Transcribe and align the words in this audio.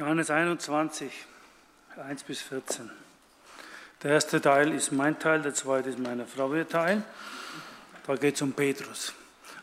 Johannes 0.00 0.30
21, 0.30 1.12
1 1.94 2.22
bis 2.22 2.40
14. 2.40 2.90
Der 4.02 4.12
erste 4.12 4.40
Teil 4.40 4.72
ist 4.72 4.92
mein 4.92 5.18
Teil, 5.18 5.42
der 5.42 5.52
zweite 5.52 5.90
ist 5.90 5.98
meine 5.98 6.24
Frau 6.26 6.54
ihr 6.54 6.66
Teil. 6.66 7.02
Da 8.06 8.16
geht 8.16 8.34
es 8.34 8.40
um 8.40 8.54
Petrus. 8.54 9.12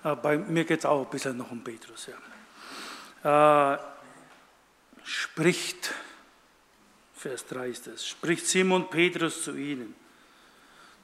Aber 0.03 0.21
bei 0.21 0.37
mir 0.37 0.63
geht 0.63 0.81
es 0.81 0.85
auch 0.85 1.05
ein 1.05 1.09
bisschen 1.09 1.37
noch 1.37 1.49
um 1.49 1.63
Petrus. 1.63 2.09
Ja. 3.23 3.73
Äh, 3.73 3.79
spricht, 5.03 5.91
Vers 7.15 7.47
3 7.47 7.69
ist 7.69 7.87
es, 7.87 8.05
spricht 8.05 8.45
Simon 8.45 8.91
Petrus 8.91 9.43
zu 9.43 9.55
ihnen. 9.55 9.95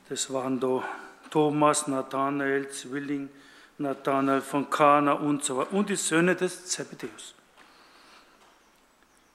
Das 0.09 0.31
waren 0.31 0.59
da 0.59 0.83
Thomas, 1.31 1.87
Nathanael, 1.87 2.69
Zwilling, 2.69 3.31
Nathanael 3.79 4.41
von 4.41 4.69
Kana 4.69 5.13
und 5.13 5.43
so 5.43 5.57
weiter 5.57 5.73
und 5.73 5.89
die 5.89 5.95
Söhne 5.95 6.35
des 6.35 6.67
Zebedeus. 6.67 7.33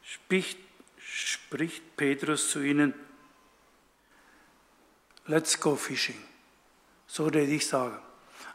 Spricht, 0.08 0.58
spricht 0.98 1.82
Petrus 1.96 2.50
zu 2.50 2.62
ihnen, 2.62 2.94
let's 5.26 5.60
go 5.60 5.76
fishing. 5.76 6.16
So 7.06 7.24
würde 7.24 7.42
ich 7.42 7.66
sagen. 7.66 7.98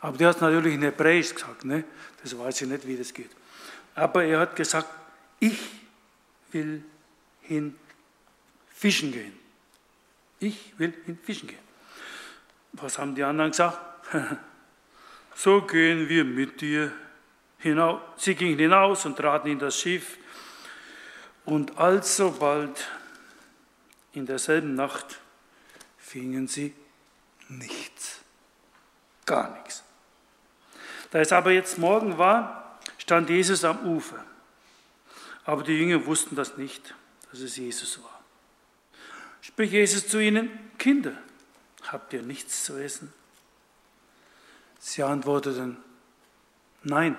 Aber 0.02 0.18
der 0.18 0.30
hat 0.30 0.42
natürlich 0.42 0.74
in 0.74 0.82
Hebräisch 0.82 1.36
gesagt, 1.36 1.64
ne? 1.64 1.84
das 2.22 2.38
weiß 2.38 2.62
ich 2.62 2.68
nicht, 2.68 2.88
wie 2.88 2.98
das 2.98 3.14
geht. 3.14 3.30
Aber 3.94 4.24
er 4.24 4.40
hat 4.40 4.56
gesagt, 4.56 4.90
ich 5.40 5.60
will 6.52 6.84
hin 7.42 7.76
fischen 8.74 9.12
gehen. 9.12 9.34
Ich 10.40 10.74
will 10.78 10.94
hin 11.06 11.20
fischen 11.22 11.48
gehen. 11.48 11.60
Was 12.72 12.98
haben 12.98 13.14
die 13.14 13.24
anderen 13.24 13.52
gesagt? 13.52 13.80
so 15.36 15.62
gehen 15.62 16.10
wir 16.10 16.26
mit 16.26 16.60
dir 16.62 16.92
hinaus. 17.60 18.02
Sie 18.18 18.34
gingen 18.34 18.58
hinaus 18.58 19.06
und 19.06 19.16
traten 19.16 19.50
in 19.50 19.60
das 19.60 19.80
Schiff. 19.80 20.18
Und 21.46 21.78
alsobald 21.78 22.88
in 24.14 24.26
derselben 24.26 24.76
Nacht 24.76 25.20
fingen 25.98 26.48
sie 26.48 26.74
nichts. 27.50 28.20
Gar 29.26 29.52
nichts. 29.58 29.84
Da 31.12 31.20
es 31.20 31.32
aber 31.32 31.52
jetzt 31.52 31.78
Morgen 31.78 32.18
war, 32.18 32.80
stand 32.98 33.30
Jesus 33.30 33.64
am 33.64 33.86
Ufer. 33.86 34.24
Aber 35.46 35.64
die 35.64 35.74
Jünger 35.74 36.06
wussten 36.06 36.36
das 36.36 36.58
nicht, 36.58 36.96
dass 37.32 37.42
es 37.42 37.58
Jesus 37.58 38.02
war. 38.02 38.24
Sprich 39.42 39.72
Jesus 39.72 40.08
zu 40.08 40.20
ihnen, 40.20 40.50
Kinder, 40.78 41.14
habt 41.88 42.14
ihr 42.14 42.22
nichts 42.22 42.64
zu 42.64 42.78
essen? 42.78 43.12
Sie 44.80 45.04
antworteten, 45.04 45.78
nein. 46.84 47.18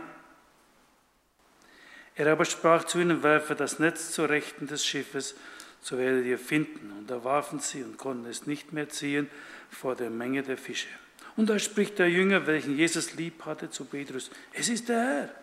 Er 2.16 2.30
aber 2.30 2.44
sprach 2.44 2.84
zu 2.84 3.00
ihnen, 3.00 3.22
werfe 3.22 3.54
das 3.54 3.78
Netz 3.78 4.12
zur 4.12 4.28
Rechten 4.28 4.66
des 4.66 4.86
Schiffes, 4.86 5.34
so 5.80 5.98
werdet 5.98 6.24
ihr 6.26 6.38
finden. 6.38 6.92
Und 6.92 7.10
da 7.10 7.24
warfen 7.24 7.58
sie 7.58 7.82
und 7.82 7.98
konnten 7.98 8.26
es 8.26 8.46
nicht 8.46 8.72
mehr 8.72 8.88
ziehen 8.88 9.28
vor 9.70 9.96
der 9.96 10.10
Menge 10.10 10.42
der 10.42 10.56
Fische. 10.56 10.88
Und 11.36 11.50
da 11.50 11.58
spricht 11.58 11.98
der 11.98 12.08
Jünger, 12.08 12.46
welchen 12.46 12.76
Jesus 12.76 13.14
lieb 13.14 13.44
hatte, 13.44 13.68
zu 13.68 13.84
Petrus, 13.86 14.30
es 14.52 14.68
ist 14.68 14.88
der 14.88 15.00
Herr. 15.00 15.34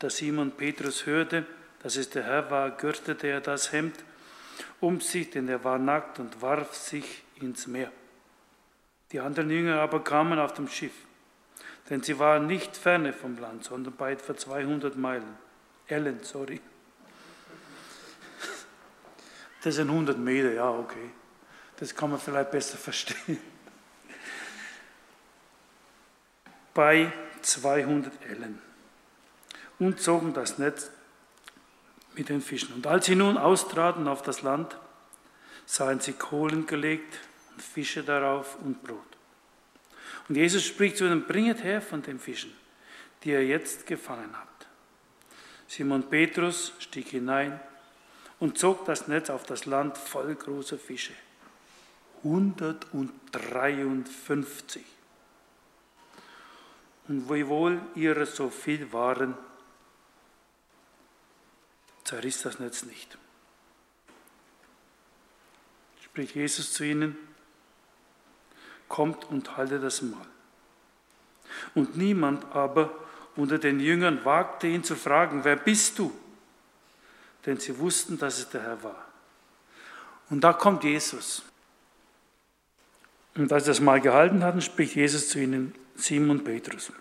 Da 0.00 0.10
Simon 0.10 0.50
Petrus 0.52 1.06
hörte, 1.06 1.46
dass 1.82 1.96
es 1.96 2.10
der 2.10 2.24
Herr 2.24 2.50
war, 2.50 2.70
gürtete 2.70 3.28
er 3.28 3.40
das 3.40 3.72
Hemd 3.72 3.94
um 4.80 5.00
sich, 5.00 5.30
denn 5.30 5.48
er 5.48 5.62
war 5.62 5.78
nackt 5.78 6.18
und 6.18 6.42
warf 6.42 6.74
sich 6.74 7.22
ins 7.36 7.66
Meer. 7.66 7.92
Die 9.12 9.20
anderen 9.20 9.50
Jünger 9.50 9.80
aber 9.80 10.02
kamen 10.02 10.38
auf 10.38 10.54
dem 10.54 10.68
Schiff, 10.68 10.92
denn 11.88 12.02
sie 12.02 12.18
waren 12.18 12.46
nicht 12.46 12.76
ferne 12.76 13.12
vom 13.12 13.38
Land, 13.38 13.64
sondern 13.64 13.94
bei 13.94 14.12
etwa 14.12 14.36
200 14.36 14.96
Meilen. 14.96 15.38
Ellen, 15.88 16.22
sorry. 16.22 16.60
Das 19.62 19.74
sind 19.74 19.90
100 19.90 20.18
Meter, 20.18 20.52
ja, 20.52 20.70
okay. 20.70 21.10
Das 21.76 21.94
kann 21.94 22.10
man 22.10 22.20
vielleicht 22.20 22.50
besser 22.50 22.78
verstehen. 22.78 23.38
Bei 26.72 27.12
200 27.42 28.12
Ellen. 28.28 28.60
Und 29.78 30.00
zogen 30.00 30.32
das 30.32 30.58
Netz 30.58 30.90
mit 32.14 32.28
den 32.28 32.40
Fischen. 32.40 32.74
Und 32.74 32.86
als 32.86 33.06
sie 33.06 33.16
nun 33.16 33.36
austraten 33.36 34.08
auf 34.08 34.22
das 34.22 34.42
Land, 34.42 34.76
sahen 35.66 36.00
sie 36.00 36.12
Kohlen 36.12 36.66
gelegt 36.66 37.18
und 37.52 37.62
Fische 37.62 38.02
darauf 38.02 38.56
und 38.60 38.82
Brot. 38.82 39.09
Und 40.30 40.36
Jesus 40.36 40.64
spricht 40.64 40.96
zu 40.96 41.04
ihnen, 41.06 41.26
bringet 41.26 41.64
her 41.64 41.82
von 41.82 42.02
den 42.02 42.20
Fischen, 42.20 42.52
die 43.24 43.30
ihr 43.30 43.44
jetzt 43.44 43.84
gefangen 43.84 44.30
habt. 44.32 44.68
Simon 45.66 46.08
Petrus 46.08 46.72
stieg 46.78 47.08
hinein 47.08 47.58
und 48.38 48.56
zog 48.56 48.84
das 48.84 49.08
Netz 49.08 49.28
auf 49.28 49.42
das 49.42 49.66
Land 49.66 49.98
voll 49.98 50.36
großer 50.36 50.78
Fische. 50.78 51.14
153. 52.22 54.84
Und 57.08 57.28
wiewohl 57.28 57.80
ihre 57.96 58.24
so 58.24 58.50
viel 58.50 58.92
waren, 58.92 59.36
zerriss 62.04 62.42
das 62.42 62.60
Netz 62.60 62.84
nicht. 62.84 63.18
Spricht 66.04 66.36
Jesus 66.36 66.72
zu 66.72 66.84
ihnen, 66.84 67.18
kommt 68.90 69.24
und 69.30 69.56
halte 69.56 69.80
das 69.80 70.02
Mahl. 70.02 70.26
Und 71.74 71.96
niemand 71.96 72.44
aber 72.54 72.90
unter 73.36 73.56
den 73.58 73.80
Jüngern 73.80 74.22
wagte 74.26 74.66
ihn 74.66 74.84
zu 74.84 74.96
fragen, 74.96 75.44
wer 75.44 75.56
bist 75.56 75.98
du? 75.98 76.12
denn 77.46 77.58
sie 77.58 77.78
wussten, 77.78 78.18
dass 78.18 78.38
es 78.38 78.48
der 78.48 78.62
Herr 78.62 78.82
war. 78.82 79.06
Und 80.28 80.42
da 80.42 80.52
kommt 80.52 80.84
Jesus. 80.84 81.42
Und 83.34 83.52
als 83.52 83.64
sie 83.64 83.70
das 83.70 83.80
mal 83.80 84.00
gehalten 84.00 84.44
hatten, 84.44 84.60
spricht 84.60 84.94
Jesus 84.94 85.28
zu 85.28 85.38
ihnen, 85.38 85.74
Simon 85.96 86.44
Petrus. 86.44 86.92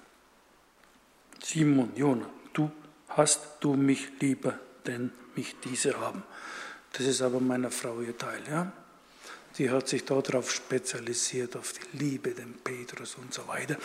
Simon, 1.44 1.91
Jona, 1.95 2.29
du 2.53 2.71
hast 3.09 3.57
du 3.59 3.73
mich 3.73 4.09
lieber, 4.19 4.57
denn 4.85 5.11
mich 5.35 5.56
diese 5.63 6.00
haben. 6.00 6.23
Das 6.94 7.06
ist 7.06 7.21
aber 7.21 7.39
meiner 7.39 7.71
Frau 7.71 8.01
ihr 8.01 8.17
Teil, 8.17 8.41
ja. 8.50 8.71
Die 9.59 9.69
hat 9.69 9.87
sich 9.87 10.05
darauf 10.05 10.51
spezialisiert, 10.51 11.55
auf 11.55 11.73
die 11.73 11.97
Liebe, 11.97 12.31
den 12.31 12.53
Petrus 12.53 13.15
und 13.15 13.33
so 13.33 13.47
weiter. 13.47 13.77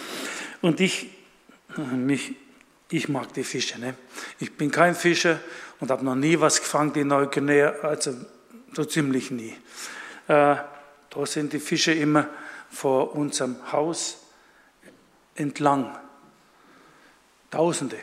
Und 0.63 0.81
ich, 0.81 1.11
mich 1.77 2.35
ich 2.91 3.09
mag 3.09 3.33
die 3.33 3.45
Fische. 3.45 3.81
Ne? 3.81 3.95
Ich 4.39 4.57
bin 4.57 4.71
kein 4.71 4.95
Fischer 4.95 5.41
und 5.81 5.91
habe 5.91 6.05
noch 6.05 6.15
nie 6.15 6.39
was 6.39 6.61
gefangen 6.61 6.95
in 6.95 7.09
Neuguinea, 7.09 7.71
also 7.83 8.15
so 8.73 8.85
ziemlich 8.85 9.33
nie. 9.33 9.57
Äh, 10.29 10.57
da 11.11 11.27
sind 11.27 11.53
die 11.53 11.59
Fische 11.59 11.93
immer 11.93 12.29
vor 12.71 13.17
unserem 13.17 13.57
Haus 13.73 14.19
entlang. 15.35 15.97
Tausende, 17.51 17.99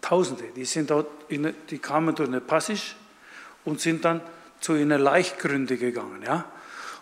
Tausende. 0.00 0.44
Die, 0.56 0.64
sind 0.64 0.90
dort 0.90 1.08
in, 1.28 1.54
die 1.68 1.78
kamen 1.78 2.14
durch 2.14 2.28
eine 2.28 2.40
Passage 2.40 2.94
und 3.66 3.80
sind 3.80 4.04
dann 4.04 4.22
zu 4.60 4.72
einer 4.72 4.98
Leichtgründe 4.98 5.76
gegangen. 5.76 6.22
Ja? 6.22 6.50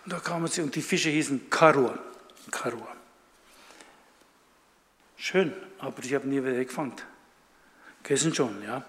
Und 0.08 0.14
da 0.14 0.20
kamen 0.20 0.48
sie 0.48 0.62
und 0.62 0.74
die 0.74 0.80
Fische 0.80 1.10
hießen 1.10 1.50
Karua. 1.50 1.98
Karua. 2.50 2.96
Schön, 5.18 5.52
aber 5.80 6.02
ich 6.02 6.14
habe 6.14 6.26
nie 6.26 6.42
wieder 6.42 6.64
gefangen. 6.64 6.94
Kennen 8.02 8.34
schon, 8.34 8.62
ja? 8.62 8.82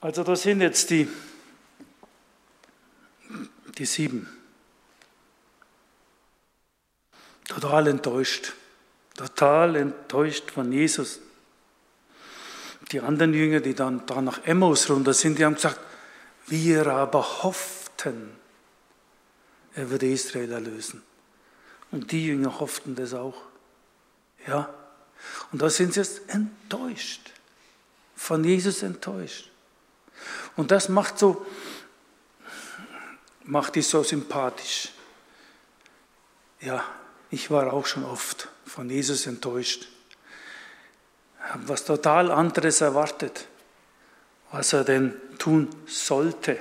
Also 0.00 0.22
das 0.22 0.42
sind 0.42 0.60
jetzt 0.60 0.88
die, 0.90 1.08
die 3.76 3.86
sieben. 3.86 4.28
Total 7.48 7.88
enttäuscht. 7.88 8.52
Total 9.16 9.74
enttäuscht 9.74 10.52
von 10.52 10.70
Jesus. 10.70 11.18
Die 12.92 13.00
anderen 13.00 13.34
Jünger, 13.34 13.58
die 13.58 13.74
dann 13.74 14.06
da 14.06 14.22
nach 14.22 14.44
Emmaus 14.44 14.88
runter 14.88 15.12
sind, 15.12 15.40
die 15.40 15.44
haben 15.44 15.56
gesagt, 15.56 15.80
wir 16.46 16.86
aber 16.86 17.42
hofften, 17.42 18.40
er 19.74 19.90
würde 19.90 20.06
Israel 20.06 20.52
erlösen. 20.52 21.02
Und 21.90 22.12
die 22.12 22.26
Jünger 22.26 22.60
hofften 22.60 22.94
das 22.94 23.14
auch. 23.14 23.36
Ja, 24.46 24.72
und 25.52 25.62
da 25.62 25.70
sind 25.70 25.94
sie 25.94 26.00
jetzt 26.00 26.28
enttäuscht, 26.28 27.30
von 28.16 28.42
Jesus 28.44 28.82
enttäuscht. 28.82 29.50
Und 30.56 30.70
das 30.70 30.88
macht 30.88 31.18
so, 31.18 31.46
macht 33.44 33.74
die 33.74 33.82
so 33.82 34.02
sympathisch. 34.02 34.90
Ja, 36.60 36.84
ich 37.30 37.50
war 37.50 37.72
auch 37.72 37.86
schon 37.86 38.04
oft 38.04 38.48
von 38.66 38.88
Jesus 38.88 39.26
enttäuscht. 39.26 39.88
Habe 41.40 41.68
was 41.68 41.84
total 41.84 42.30
anderes 42.30 42.80
erwartet, 42.80 43.48
was 44.52 44.72
er 44.72 44.84
denn 44.84 45.14
tun 45.38 45.68
sollte. 45.86 46.58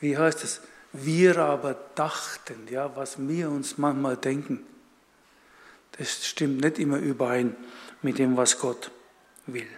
Wie 0.00 0.16
heißt 0.16 0.42
es? 0.44 0.60
Wir 0.92 1.38
aber 1.38 1.74
dachten, 1.94 2.66
ja, 2.68 2.94
was 2.96 3.16
wir 3.18 3.50
uns 3.50 3.78
manchmal 3.78 4.16
denken. 4.16 4.66
Das 5.92 6.26
stimmt 6.26 6.62
nicht 6.62 6.78
immer 6.78 6.98
überein 6.98 7.56
mit 8.02 8.18
dem, 8.18 8.36
was 8.36 8.58
Gott 8.58 8.90
will. 9.46 9.68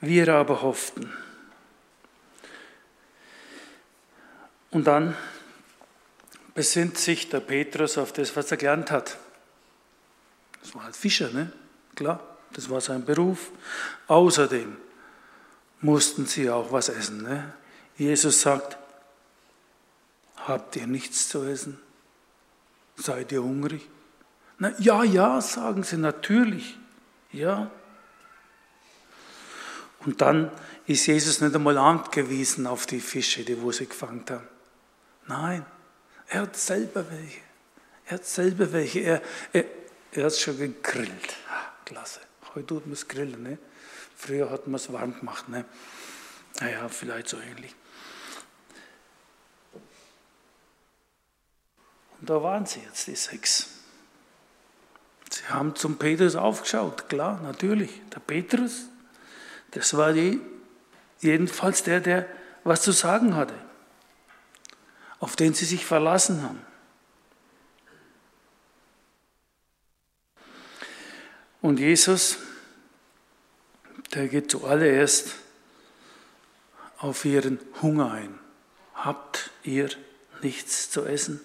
Wir 0.00 0.28
aber 0.34 0.62
hofften. 0.62 1.12
Und 4.70 4.84
dann 4.86 5.16
besinnt 6.54 6.98
sich 6.98 7.28
der 7.28 7.40
Petrus 7.40 7.98
auf 7.98 8.12
das, 8.12 8.36
was 8.36 8.50
er 8.50 8.56
gelernt 8.56 8.90
hat. 8.90 9.16
Das 10.60 10.74
war 10.74 10.84
halt 10.84 10.96
Fischer, 10.96 11.30
ne? 11.30 11.52
Klar, 11.94 12.20
das 12.52 12.68
war 12.68 12.80
sein 12.80 13.04
Beruf. 13.04 13.50
Außerdem 14.06 14.76
mussten 15.80 16.26
sie 16.26 16.50
auch 16.50 16.70
was 16.72 16.88
essen. 16.88 17.22
Ne? 17.22 17.54
Jesus 17.96 18.42
sagt, 18.42 18.76
habt 20.36 20.76
ihr 20.76 20.86
nichts 20.86 21.28
zu 21.28 21.44
essen? 21.44 21.78
Seid 22.96 23.32
ihr 23.32 23.42
hungrig? 23.42 23.88
Na, 24.58 24.72
ja, 24.78 25.04
ja, 25.04 25.40
sagen 25.40 25.82
sie 25.82 25.96
natürlich. 25.96 26.78
Ja. 27.32 27.70
Und 30.00 30.20
dann 30.20 30.50
ist 30.86 31.06
Jesus 31.06 31.40
nicht 31.40 31.54
einmal 31.54 31.76
angewiesen 31.78 32.66
auf 32.66 32.86
die 32.86 33.00
Fische, 33.00 33.44
die 33.44 33.60
wo 33.60 33.72
sie 33.72 33.86
gefangen 33.86 34.24
haben. 34.30 34.46
Nein, 35.26 35.66
er 36.28 36.42
hat 36.42 36.56
selber 36.56 37.04
welche. 37.10 37.40
Er 38.06 38.12
hat 38.14 38.24
selber 38.24 38.72
welche. 38.72 39.00
Er, 39.00 39.22
er, 39.52 39.64
er 40.12 40.24
hat 40.24 40.36
schon 40.36 40.58
gegrillt. 40.58 41.36
Klasse. 41.84 42.20
Heute 42.54 42.66
tut 42.66 42.86
man 42.86 42.92
es 42.92 43.06
grillen. 43.06 43.42
Ne? 43.42 43.58
Früher 44.16 44.48
hat 44.50 44.66
man 44.66 44.76
es 44.76 44.92
warm 44.92 45.18
gemacht. 45.18 45.48
Ne? 45.48 45.64
Naja, 46.60 46.88
vielleicht 46.88 47.28
so 47.28 47.38
ähnlich. 47.38 47.74
Und 52.20 52.30
da 52.30 52.42
waren 52.42 52.66
sie 52.66 52.80
jetzt, 52.80 53.06
die 53.06 53.14
sechs. 53.14 53.68
Sie 55.30 55.44
haben 55.48 55.74
zum 55.74 55.98
Petrus 55.98 56.36
aufgeschaut, 56.36 57.08
klar, 57.08 57.40
natürlich. 57.42 58.00
Der 58.14 58.20
Petrus, 58.20 58.86
das 59.72 59.96
war 59.96 60.12
die, 60.12 60.40
jedenfalls 61.20 61.82
der, 61.82 62.00
der 62.00 62.26
was 62.64 62.82
zu 62.82 62.92
sagen 62.92 63.34
hatte, 63.34 63.54
auf 65.20 65.36
den 65.36 65.54
sie 65.54 65.64
sich 65.64 65.84
verlassen 65.84 66.42
haben. 66.42 66.60
Und 71.60 71.80
Jesus, 71.80 72.38
der 74.14 74.28
geht 74.28 74.50
zuallererst 74.50 75.34
auf 76.98 77.24
ihren 77.24 77.58
Hunger 77.82 78.12
ein. 78.12 78.38
Habt 78.94 79.50
ihr 79.64 79.90
nichts 80.42 80.90
zu 80.90 81.04
essen? 81.04 81.40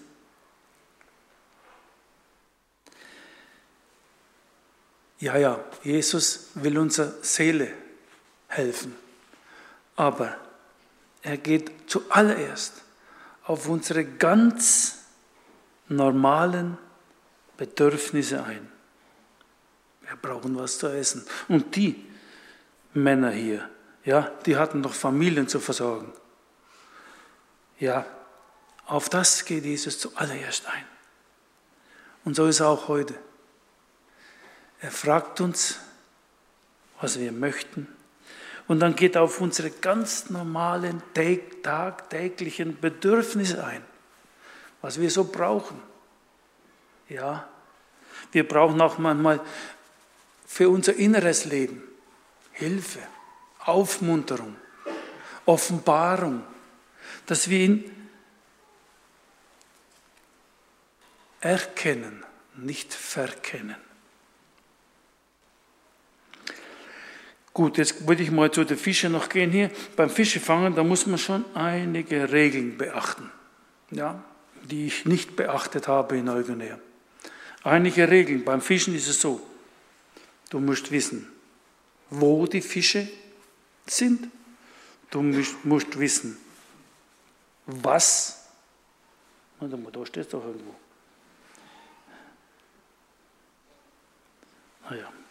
Ja, 5.22 5.36
ja, 5.36 5.64
Jesus 5.84 6.48
will 6.54 6.76
unserer 6.78 7.12
Seele 7.22 7.72
helfen, 8.48 8.96
aber 9.94 10.36
er 11.22 11.36
geht 11.36 11.70
zuallererst 11.88 12.82
auf 13.44 13.68
unsere 13.68 14.04
ganz 14.04 14.98
normalen 15.86 16.76
Bedürfnisse 17.56 18.42
ein. 18.42 18.68
Wir 20.00 20.16
brauchen 20.16 20.58
was 20.58 20.78
zu 20.78 20.88
essen. 20.88 21.24
Und 21.46 21.76
die 21.76 22.04
Männer 22.92 23.30
hier, 23.30 23.70
ja, 24.04 24.28
die 24.44 24.56
hatten 24.56 24.80
noch 24.80 24.92
Familien 24.92 25.46
zu 25.46 25.60
versorgen. 25.60 26.12
Ja, 27.78 28.04
auf 28.86 29.08
das 29.08 29.44
geht 29.44 29.64
Jesus 29.64 30.00
zuallererst 30.00 30.66
ein. 30.66 30.84
Und 32.24 32.34
so 32.34 32.46
ist 32.46 32.58
er 32.58 32.66
auch 32.66 32.88
heute. 32.88 33.14
Er 34.82 34.90
fragt 34.90 35.40
uns, 35.40 35.78
was 37.00 37.18
wir 37.18 37.30
möchten. 37.30 37.86
Und 38.66 38.80
dann 38.80 38.96
geht 38.96 39.14
er 39.14 39.22
auf 39.22 39.40
unsere 39.40 39.70
ganz 39.70 40.28
normalen, 40.28 41.02
tagtäglichen 41.62 42.78
Bedürfnisse 42.80 43.64
ein, 43.64 43.82
was 44.80 45.00
wir 45.00 45.10
so 45.10 45.24
brauchen. 45.24 45.80
Ja, 47.08 47.48
wir 48.32 48.46
brauchen 48.46 48.80
auch 48.80 48.98
manchmal 48.98 49.40
für 50.46 50.68
unser 50.68 50.94
inneres 50.94 51.44
Leben 51.44 51.82
Hilfe, 52.52 53.00
Aufmunterung, 53.60 54.56
Offenbarung, 55.46 56.42
dass 57.26 57.48
wir 57.48 57.58
ihn 57.58 58.08
erkennen, 61.40 62.24
nicht 62.56 62.92
verkennen. 62.92 63.91
Gut, 67.54 67.76
jetzt 67.76 68.06
wollte 68.06 68.22
ich 68.22 68.30
mal 68.30 68.50
zu 68.50 68.64
den 68.64 68.78
Fischen 68.78 69.12
noch 69.12 69.28
gehen 69.28 69.50
hier. 69.50 69.70
Beim 69.94 70.08
Fischefangen, 70.08 70.74
da 70.74 70.82
muss 70.82 71.06
man 71.06 71.18
schon 71.18 71.44
einige 71.54 72.32
Regeln 72.32 72.78
beachten, 72.78 73.30
ja, 73.90 74.24
die 74.62 74.86
ich 74.86 75.04
nicht 75.04 75.36
beachtet 75.36 75.86
habe 75.86 76.16
in 76.16 76.24
Neuguinea. 76.24 76.78
Einige 77.62 78.08
Regeln. 78.08 78.44
Beim 78.44 78.62
Fischen 78.62 78.94
ist 78.94 79.08
es 79.08 79.20
so, 79.20 79.40
du 80.48 80.60
musst 80.60 80.90
wissen, 80.90 81.30
wo 82.08 82.46
die 82.46 82.62
Fische 82.62 83.08
sind. 83.86 84.28
Du 85.10 85.20
musst 85.64 85.98
wissen, 85.98 86.38
was. 87.66 88.46
Warte 89.60 89.76
mal, 89.76 89.92
da 89.92 90.06
steht 90.06 90.24
es 90.24 90.30
doch 90.30 90.42
irgendwo. 90.42 90.74
Naja. 94.88 95.06
Ah 95.06 95.21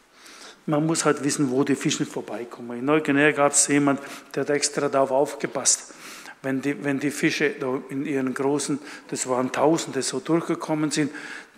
man 0.72 0.86
muss 0.86 1.04
halt 1.04 1.24
wissen, 1.24 1.52
wo 1.52 1.64
die 1.64 1.76
Fische 1.76 2.06
vorbeikommen. 2.06 2.80
In 2.80 2.86
Neuguinea 2.86 3.32
gab 3.32 3.52
es 3.52 3.68
jemanden, 3.68 4.02
der 4.34 4.42
hat 4.42 4.50
extra 4.50 4.88
darauf 4.88 5.12
aufgepasst. 5.12 5.94
Wenn 6.42 6.62
die, 6.62 6.84
wenn 6.84 7.00
die 7.00 7.12
Fische 7.12 7.46
in 7.90 8.06
ihren 8.06 8.34
großen, 8.34 8.80
das 9.10 9.28
waren 9.28 9.52
Tausende, 9.52 10.02
so 10.02 10.20
durchgekommen 10.22 10.90
sind, 10.90 11.12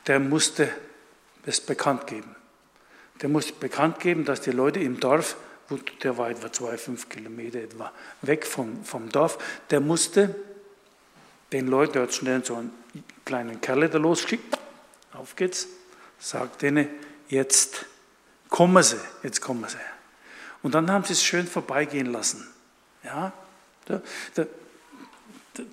der 0.08 0.20
musste 0.20 0.68
das 1.46 1.62
bekannt 1.62 2.08
geben. 2.08 2.36
Der 3.22 3.30
musste 3.30 3.54
bekannt 3.54 4.00
geben, 4.00 4.26
dass 4.26 4.42
die 4.42 4.52
Leute 4.52 4.80
im 4.80 5.00
Dorf, 5.00 5.38
der 6.02 6.18
war 6.18 6.32
etwa 6.32 6.52
zwei, 6.52 6.76
fünf 6.78 7.08
Kilometer 7.08 7.60
etwa 7.60 7.92
weg 8.24 8.46
vom, 8.46 8.84
vom 8.84 9.10
Dorf, 9.10 9.38
der 9.70 9.80
musste 9.80 10.36
den 11.52 11.68
Leuten, 11.68 11.94
der 11.94 12.02
hat 12.02 12.14
schnell 12.14 12.44
so 12.44 12.56
einen 12.56 12.72
kleinen 13.26 13.62
Kerl 13.62 13.88
da 13.88 14.00
losgeschickt, 14.00 14.58
auf 15.14 15.36
geht's, 15.36 15.68
sagt 16.20 16.64
denen, 16.64 16.88
jetzt 17.30 17.86
kommen 18.54 18.84
sie, 18.84 19.00
jetzt 19.24 19.42
kommen 19.42 19.68
sie. 19.68 19.80
Und 20.62 20.76
dann 20.76 20.92
haben 20.92 21.04
sie 21.04 21.14
es 21.14 21.24
schön 21.24 21.48
vorbeigehen 21.48 22.06
lassen. 22.06 22.48
Ja, 23.04 23.34
da, 23.86 24.00
da, 24.36 24.46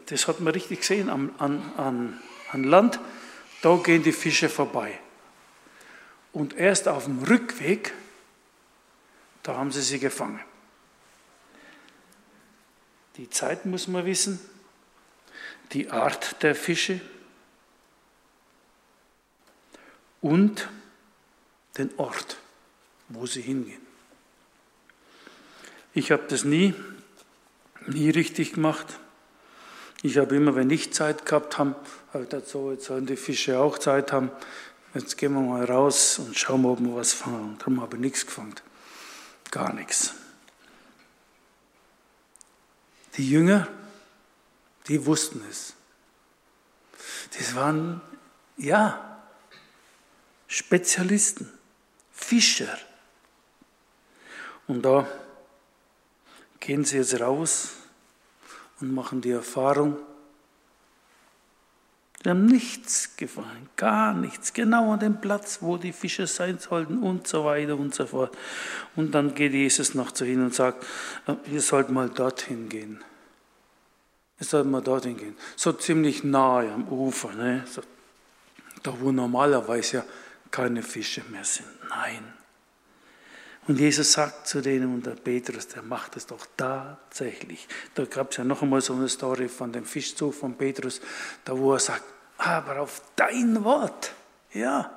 das 0.07 0.27
hat 0.27 0.41
man 0.41 0.55
richtig 0.55 0.81
gesehen 0.81 1.11
an, 1.11 1.31
an, 1.37 2.19
an 2.51 2.65
Land, 2.65 2.99
da 3.61 3.77
gehen 3.77 4.03
die 4.03 4.13
Fische 4.13 4.49
vorbei. 4.49 4.99
Und 6.33 6.55
erst 6.55 6.89
auf 6.89 7.05
dem 7.05 7.23
Rückweg, 7.23 7.93
da 9.43 9.57
haben 9.57 9.73
sie 9.73 9.83
sie 9.83 9.99
gefangen. 9.99 10.41
Die 13.19 13.29
Zeit 13.29 13.67
muss 13.67 13.89
man 13.89 14.07
wissen, 14.07 14.41
die 15.73 15.91
Art 15.91 16.43
der 16.43 16.55
Fische 16.55 17.03
und 20.23 20.71
den 21.77 21.91
Ort 21.99 22.39
wo 23.11 23.27
sie 23.27 23.43
hingehen. 23.43 23.81
Ich 25.93 26.11
habe 26.11 26.25
das 26.29 26.45
nie, 26.45 26.75
nie 27.87 28.11
richtig 28.11 28.55
gemacht. 28.55 28.87
Ich 30.03 30.17
habe 30.17 30.37
immer, 30.37 30.55
wenn 30.55 30.71
ich 30.71 30.93
Zeit 30.93 31.27
gehabt 31.27 31.59
habe, 31.59 31.75
habe 32.13 32.25
ich 32.25 32.31
gedacht, 32.31 32.49
so, 32.49 32.73
jetzt 32.73 32.87
sollen 32.87 33.07
die 33.07 33.17
Fische 33.17 33.59
auch 33.59 33.79
Zeit 33.79 34.13
haben. 34.13 34.31
Jetzt 34.95 35.19
gehen 35.19 35.35
wir 35.35 35.41
mal 35.41 35.65
raus 35.65 36.19
und 36.19 36.37
schauen, 36.39 36.65
ob 36.65 36.81
wir 36.81 36.97
was 36.97 37.13
fangen. 37.13 37.57
Darum 37.59 37.81
habe 37.81 37.97
ich 37.97 38.01
nichts 38.01 38.27
gefangen. 38.27 38.55
Gar 39.51 39.73
nichts. 39.75 40.15
Die 43.17 43.29
Jünger, 43.29 43.69
die 44.89 45.05
wussten 45.05 45.45
es. 45.51 45.75
Das 47.37 47.55
waren, 47.55 48.01
ja, 48.57 49.11
Spezialisten, 50.47 51.49
Fischer. 52.13 52.77
Und 54.71 54.83
da 54.83 55.05
gehen 56.61 56.85
sie 56.85 56.99
jetzt 56.99 57.21
raus 57.21 57.73
und 58.81 58.95
machen 58.95 59.21
die 59.21 59.33
Erfahrung, 59.33 59.97
die 62.25 62.29
haben 62.29 62.47
nichts 62.47 63.17
gefallen, 63.17 63.69
gar 63.75 64.15
nichts, 64.15 64.53
genau 64.53 64.93
an 64.93 65.01
dem 65.01 65.21
Platz, 65.21 65.59
wo 65.61 65.77
die 65.77 65.93
Fische 65.93 66.29
sein 66.29 66.61
sollten 66.61 67.03
und 67.03 67.27
so 67.27 67.47
weiter 67.47 67.77
und 67.77 67.97
so 67.97 68.07
fort. 68.07 68.37
Und 68.95 69.13
dann 69.13 69.35
geht 69.35 69.55
Jesus 69.55 69.95
noch 69.95 70.13
zu 70.13 70.25
ihnen 70.25 70.45
und 70.45 70.55
sagt, 70.55 70.87
äh, 71.27 71.35
ihr 71.51 71.63
sollt 71.63 71.91
mal 71.91 72.09
dorthin 72.09 72.69
gehen. 72.69 73.03
Ihr 74.39 74.47
sollt 74.47 74.67
mal 74.67 74.83
dorthin 74.83 75.17
gehen. 75.17 75.37
So 75.57 75.73
ziemlich 75.73 76.23
nahe 76.23 76.71
am 76.71 76.87
Ufer, 76.87 77.33
ne? 77.33 77.65
so, 77.67 77.83
da 78.85 78.95
wo 79.01 79.11
normalerweise 79.11 79.97
ja 79.97 80.05
keine 80.53 80.85
Fische 80.85 81.25
mehr 81.29 81.45
sind. 81.45 81.67
Nein. 81.89 82.40
Und 83.69 83.79
Jesus 83.79 84.13
sagt 84.13 84.47
zu 84.49 84.61
denen, 84.61 84.95
und 84.95 85.07
der 85.07 85.13
Petrus, 85.13 85.69
der 85.69 85.83
macht 85.83 86.17
es 86.17 86.27
doch 86.27 86.47
tatsächlich. 86.57 87.69
Da 87.95 88.05
gab 88.05 88.31
es 88.31 88.39
ja 88.39 88.45
noch 88.45 88.63
einmal 88.63 88.81
so 88.81 88.95
eine 88.95 89.09
Story 89.09 89.49
von 89.49 89.73
dem 89.73 89.85
Fischzug 89.85 90.35
von 90.35 90.55
Petrus, 90.55 91.01
da 91.45 91.57
wo 91.57 91.75
er 91.75 91.79
sagt, 91.79 92.05
aber 92.39 92.81
auf 92.81 93.03
dein 93.17 93.63
Wort, 93.65 94.13
ja, 94.53 94.91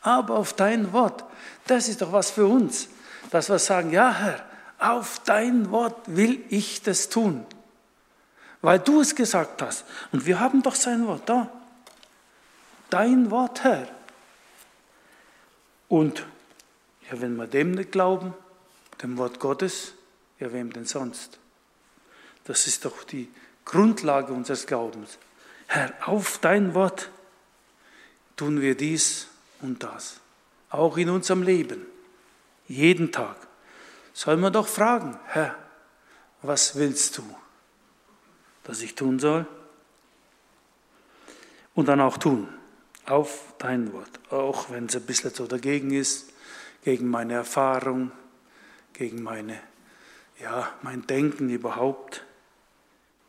aber 0.00 0.36
auf 0.36 0.52
dein 0.52 0.92
Wort, 0.92 1.24
das 1.66 1.88
ist 1.88 2.02
doch 2.02 2.12
was 2.12 2.30
für 2.30 2.46
uns, 2.46 2.88
dass 3.30 3.48
wir 3.48 3.58
sagen, 3.58 3.90
ja 3.90 4.12
Herr, 4.12 4.44
auf 4.78 5.20
dein 5.24 5.70
Wort 5.70 5.96
will 6.06 6.44
ich 6.50 6.82
das 6.82 7.08
tun, 7.08 7.44
weil 8.62 8.78
du 8.78 9.00
es 9.00 9.14
gesagt 9.14 9.60
hast. 9.60 9.84
Und 10.12 10.26
wir 10.26 10.40
haben 10.40 10.62
doch 10.62 10.74
sein 10.74 11.06
Wort 11.06 11.28
da. 11.28 11.50
Dein 12.90 13.30
Wort, 13.30 13.64
Herr. 13.64 13.88
Und 15.88 16.24
ja, 17.10 17.20
wenn 17.20 17.36
wir 17.36 17.46
dem 17.46 17.72
nicht 17.72 17.92
glauben, 17.92 18.34
dem 19.02 19.18
Wort 19.18 19.40
Gottes, 19.40 19.94
ja, 20.38 20.52
wem 20.52 20.72
denn 20.72 20.86
sonst? 20.86 21.38
Das 22.44 22.66
ist 22.66 22.84
doch 22.84 23.04
die 23.04 23.28
Grundlage 23.64 24.32
unseres 24.32 24.66
Glaubens. 24.66 25.18
Herr, 25.66 25.92
auf 26.06 26.38
dein 26.38 26.74
Wort 26.74 27.10
tun 28.36 28.60
wir 28.60 28.76
dies 28.76 29.28
und 29.60 29.82
das. 29.82 30.20
Auch 30.70 30.96
in 30.96 31.08
unserem 31.08 31.42
Leben. 31.42 31.86
Jeden 32.66 33.12
Tag. 33.12 33.36
Sollen 34.12 34.40
wir 34.40 34.50
doch 34.50 34.68
fragen, 34.68 35.18
Herr, 35.26 35.56
was 36.42 36.76
willst 36.76 37.18
du, 37.18 37.22
dass 38.64 38.82
ich 38.82 38.94
tun 38.94 39.18
soll? 39.18 39.46
Und 41.74 41.88
dann 41.88 42.00
auch 42.00 42.18
tun. 42.18 42.48
Auf 43.06 43.54
dein 43.58 43.92
Wort. 43.92 44.20
Auch 44.30 44.70
wenn 44.70 44.86
es 44.86 44.96
ein 44.96 45.02
bisschen 45.02 45.34
so 45.34 45.46
dagegen 45.46 45.90
ist 45.90 46.32
gegen 46.84 47.08
meine 47.08 47.34
Erfahrung, 47.34 48.12
gegen 48.92 49.22
meine, 49.22 49.60
ja, 50.40 50.72
mein 50.82 51.06
Denken 51.06 51.48
überhaupt. 51.48 52.24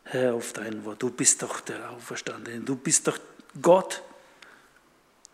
Herr, 0.04 0.34
auf 0.34 0.52
dein 0.52 0.84
Wort, 0.84 1.02
du 1.02 1.10
bist 1.10 1.42
doch 1.42 1.60
der 1.60 1.90
Auferstandene, 1.90 2.60
du 2.60 2.76
bist 2.76 3.08
doch 3.08 3.18
Gott. 3.60 4.02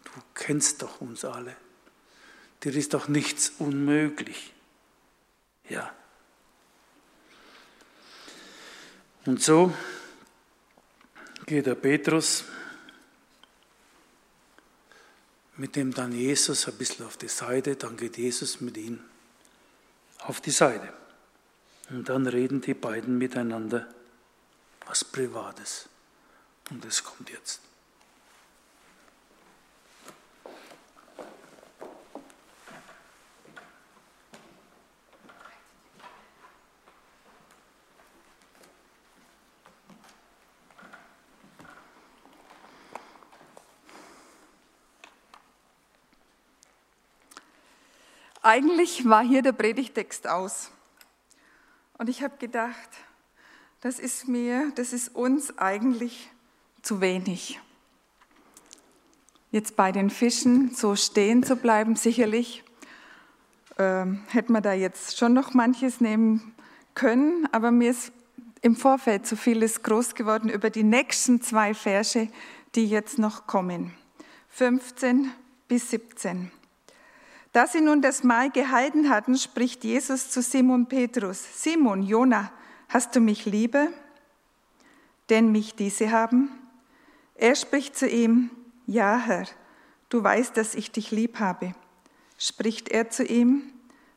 Du 0.05 0.11
kennst 0.35 0.83
doch 0.83 1.01
uns 1.01 1.25
alle. 1.25 1.57
Dir 2.63 2.75
ist 2.75 2.95
doch 2.95 3.09
nichts 3.09 3.53
unmöglich. 3.59 4.53
Ja. 5.69 5.93
Und 9.27 9.43
so 9.43 9.75
geht 11.47 11.67
der 11.67 11.75
Petrus 11.75 12.45
mit 15.63 15.77
dem 15.77 15.95
dann 15.95 16.11
Jesus 16.11 16.67
ein 16.67 16.75
bisschen 16.75 17.07
auf 17.07 17.17
die 17.17 17.29
Seite, 17.29 17.77
dann 17.77 17.97
geht 17.97 18.19
Jesus 18.19 18.61
mit 18.61 18.77
ihm 18.77 18.99
auf 20.19 20.41
die 20.41 20.51
Seite. 20.51 20.93
Und 21.89 22.09
dann 22.09 22.27
reden 22.27 22.61
die 22.61 22.75
beiden 22.75 23.17
miteinander 23.17 23.87
was 24.87 25.05
Privates. 25.05 25.89
Und 26.71 26.85
das 26.85 27.05
kommt 27.05 27.31
jetzt. 27.31 27.61
Eigentlich 48.45 49.09
war 49.09 49.23
hier 49.23 49.41
der 49.41 49.53
Predigtext 49.53 50.27
aus. 50.27 50.73
Und 51.97 52.09
ich 52.09 52.25
habe 52.25 52.37
gedacht, 52.39 52.91
das 53.81 54.01
ist 54.01 54.27
mir, 54.27 54.73
das 54.75 54.93
ist 54.93 55.15
uns 55.15 55.57
eigentlich 55.59 56.29
zu 56.83 57.01
wenig. 57.01 57.61
Jetzt 59.53 59.77
bei 59.77 59.93
den 59.93 60.11
Fischen 60.11 60.75
so 60.75 60.97
stehen 60.97 61.45
zu 61.45 61.55
bleiben, 61.55 61.95
sicherlich 61.95 62.65
ähm, 63.79 64.25
hätte 64.27 64.51
man 64.51 64.65
da 64.65 64.73
jetzt 64.73 65.19
schon 65.19 65.35
noch 65.35 65.55
manches 65.55 66.01
nehmen 66.01 66.53
können, 66.95 67.47
aber 67.53 67.71
mir 67.71 67.93
ist 67.93 68.13
im 68.61 68.75
Vorfeld 68.75 69.25
zu 69.25 69.37
vieles 69.37 69.85
groß 69.85 70.17
geworden 70.17 70.49
über 70.49 70.69
die 70.69 70.83
nächsten 70.83 71.43
zwei 71.43 71.75
Verse, 71.75 72.29
die 72.75 72.87
jetzt 72.87 73.21
noch 73.21 73.47
kommen. 73.47 73.95
15 74.49 75.31
bis 75.69 75.91
17. 75.91 76.51
Da 77.53 77.67
sie 77.67 77.83
nun 77.83 78.01
das 78.01 78.25
Mahl 78.25 78.51
gehalten 78.51 79.11
hatten, 79.11 79.37
spricht 79.37 79.85
Jesus 79.85 80.31
zu 80.31 80.41
Simon 80.41 80.87
Petrus, 80.87 81.63
Simon, 81.63 82.03
Jona, 82.03 82.51
hast 82.89 83.15
du 83.15 83.21
mich 83.21 83.45
liebe? 83.45 83.89
Denn 85.29 85.53
mich 85.53 85.75
diese 85.75 86.11
haben? 86.11 86.51
Er 87.35 87.55
spricht 87.55 87.95
zu 87.95 88.09
ihm, 88.09 88.51
ja 88.87 89.19
Herr, 89.19 89.47
du 90.09 90.25
weißt, 90.25 90.57
dass 90.57 90.75
ich 90.75 90.93
dich 90.93 91.11
lieb 91.11 91.41
habe. 91.41 91.75
Spricht 92.39 92.89
er 92.89 93.11
zu 93.11 93.23
ihm, 93.23 93.63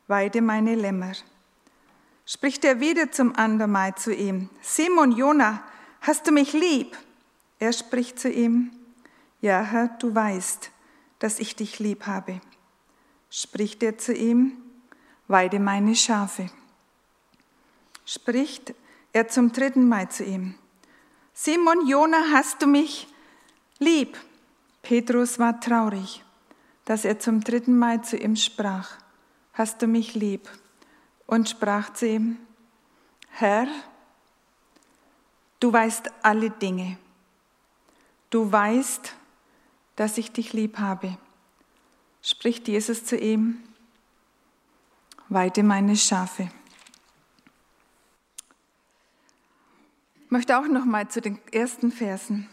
weide 0.07 0.41
meine 0.41 0.75
Lämmer. 0.75 1.11
Spricht 2.25 2.63
er 2.63 2.79
wieder 2.79 3.11
zum 3.11 3.35
andermal 3.35 3.95
zu 3.95 4.13
ihm, 4.13 4.49
Simon, 4.61 5.11
Jona, 5.11 5.61
hast 5.99 6.25
du 6.25 6.31
mich 6.31 6.53
lieb? 6.53 6.97
Er 7.59 7.73
spricht 7.73 8.17
zu 8.17 8.29
ihm, 8.29 8.71
ja 9.41 9.61
Herr, 9.61 9.89
du 9.99 10.15
weißt, 10.15 10.71
dass 11.19 11.39
ich 11.39 11.55
dich 11.57 11.79
lieb 11.79 12.07
habe 12.07 12.39
spricht 13.35 13.83
er 13.83 13.97
zu 13.97 14.13
ihm, 14.13 14.53
weide 15.27 15.59
meine 15.59 15.93
Schafe. 15.93 16.49
Spricht 18.05 18.73
er 19.11 19.27
zum 19.27 19.51
dritten 19.51 19.89
Mal 19.89 20.09
zu 20.09 20.23
ihm, 20.23 20.55
Simon, 21.33 21.85
Jona, 21.85 22.31
hast 22.31 22.61
du 22.61 22.67
mich 22.67 23.09
lieb? 23.79 24.17
Petrus 24.83 25.37
war 25.37 25.59
traurig, 25.59 26.23
dass 26.85 27.03
er 27.03 27.19
zum 27.19 27.41
dritten 27.41 27.77
Mal 27.77 28.05
zu 28.05 28.15
ihm 28.15 28.37
sprach, 28.37 28.91
hast 29.51 29.81
du 29.81 29.87
mich 29.87 30.15
lieb? 30.15 30.49
Und 31.27 31.49
sprach 31.49 31.91
zu 31.91 32.07
ihm, 32.07 32.37
Herr, 33.31 33.67
du 35.59 35.73
weißt 35.73 36.09
alle 36.21 36.51
Dinge. 36.51 36.97
Du 38.29 38.49
weißt, 38.49 39.13
dass 39.97 40.17
ich 40.17 40.31
dich 40.31 40.53
lieb 40.53 40.77
habe 40.77 41.17
spricht 42.25 42.67
Jesus 42.67 43.05
zu 43.05 43.15
ihm, 43.15 43.61
weide 45.29 45.61
meine 45.61 45.95
Schafe. 45.95 46.49
Ich 50.25 50.31
möchte 50.31 50.57
auch 50.57 50.65
noch 50.67 50.85
mal 50.85 51.07
zu 51.07 51.21
den 51.21 51.39
ersten 51.53 51.91
Versen. 51.91 52.49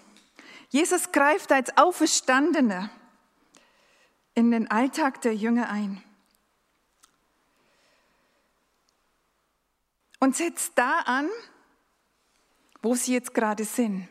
Jesus 0.68 1.10
greift 1.10 1.50
als 1.52 1.76
Auferstandener 1.76 2.90
in 4.34 4.50
den 4.50 4.70
Alltag 4.70 5.22
der 5.22 5.34
Jünger 5.34 5.70
ein 5.70 6.02
und 10.20 10.36
setzt 10.36 10.72
da 10.76 11.00
an, 11.00 11.28
wo 12.82 12.94
sie 12.94 13.14
jetzt 13.14 13.34
gerade 13.34 13.64
sind. 13.64 14.06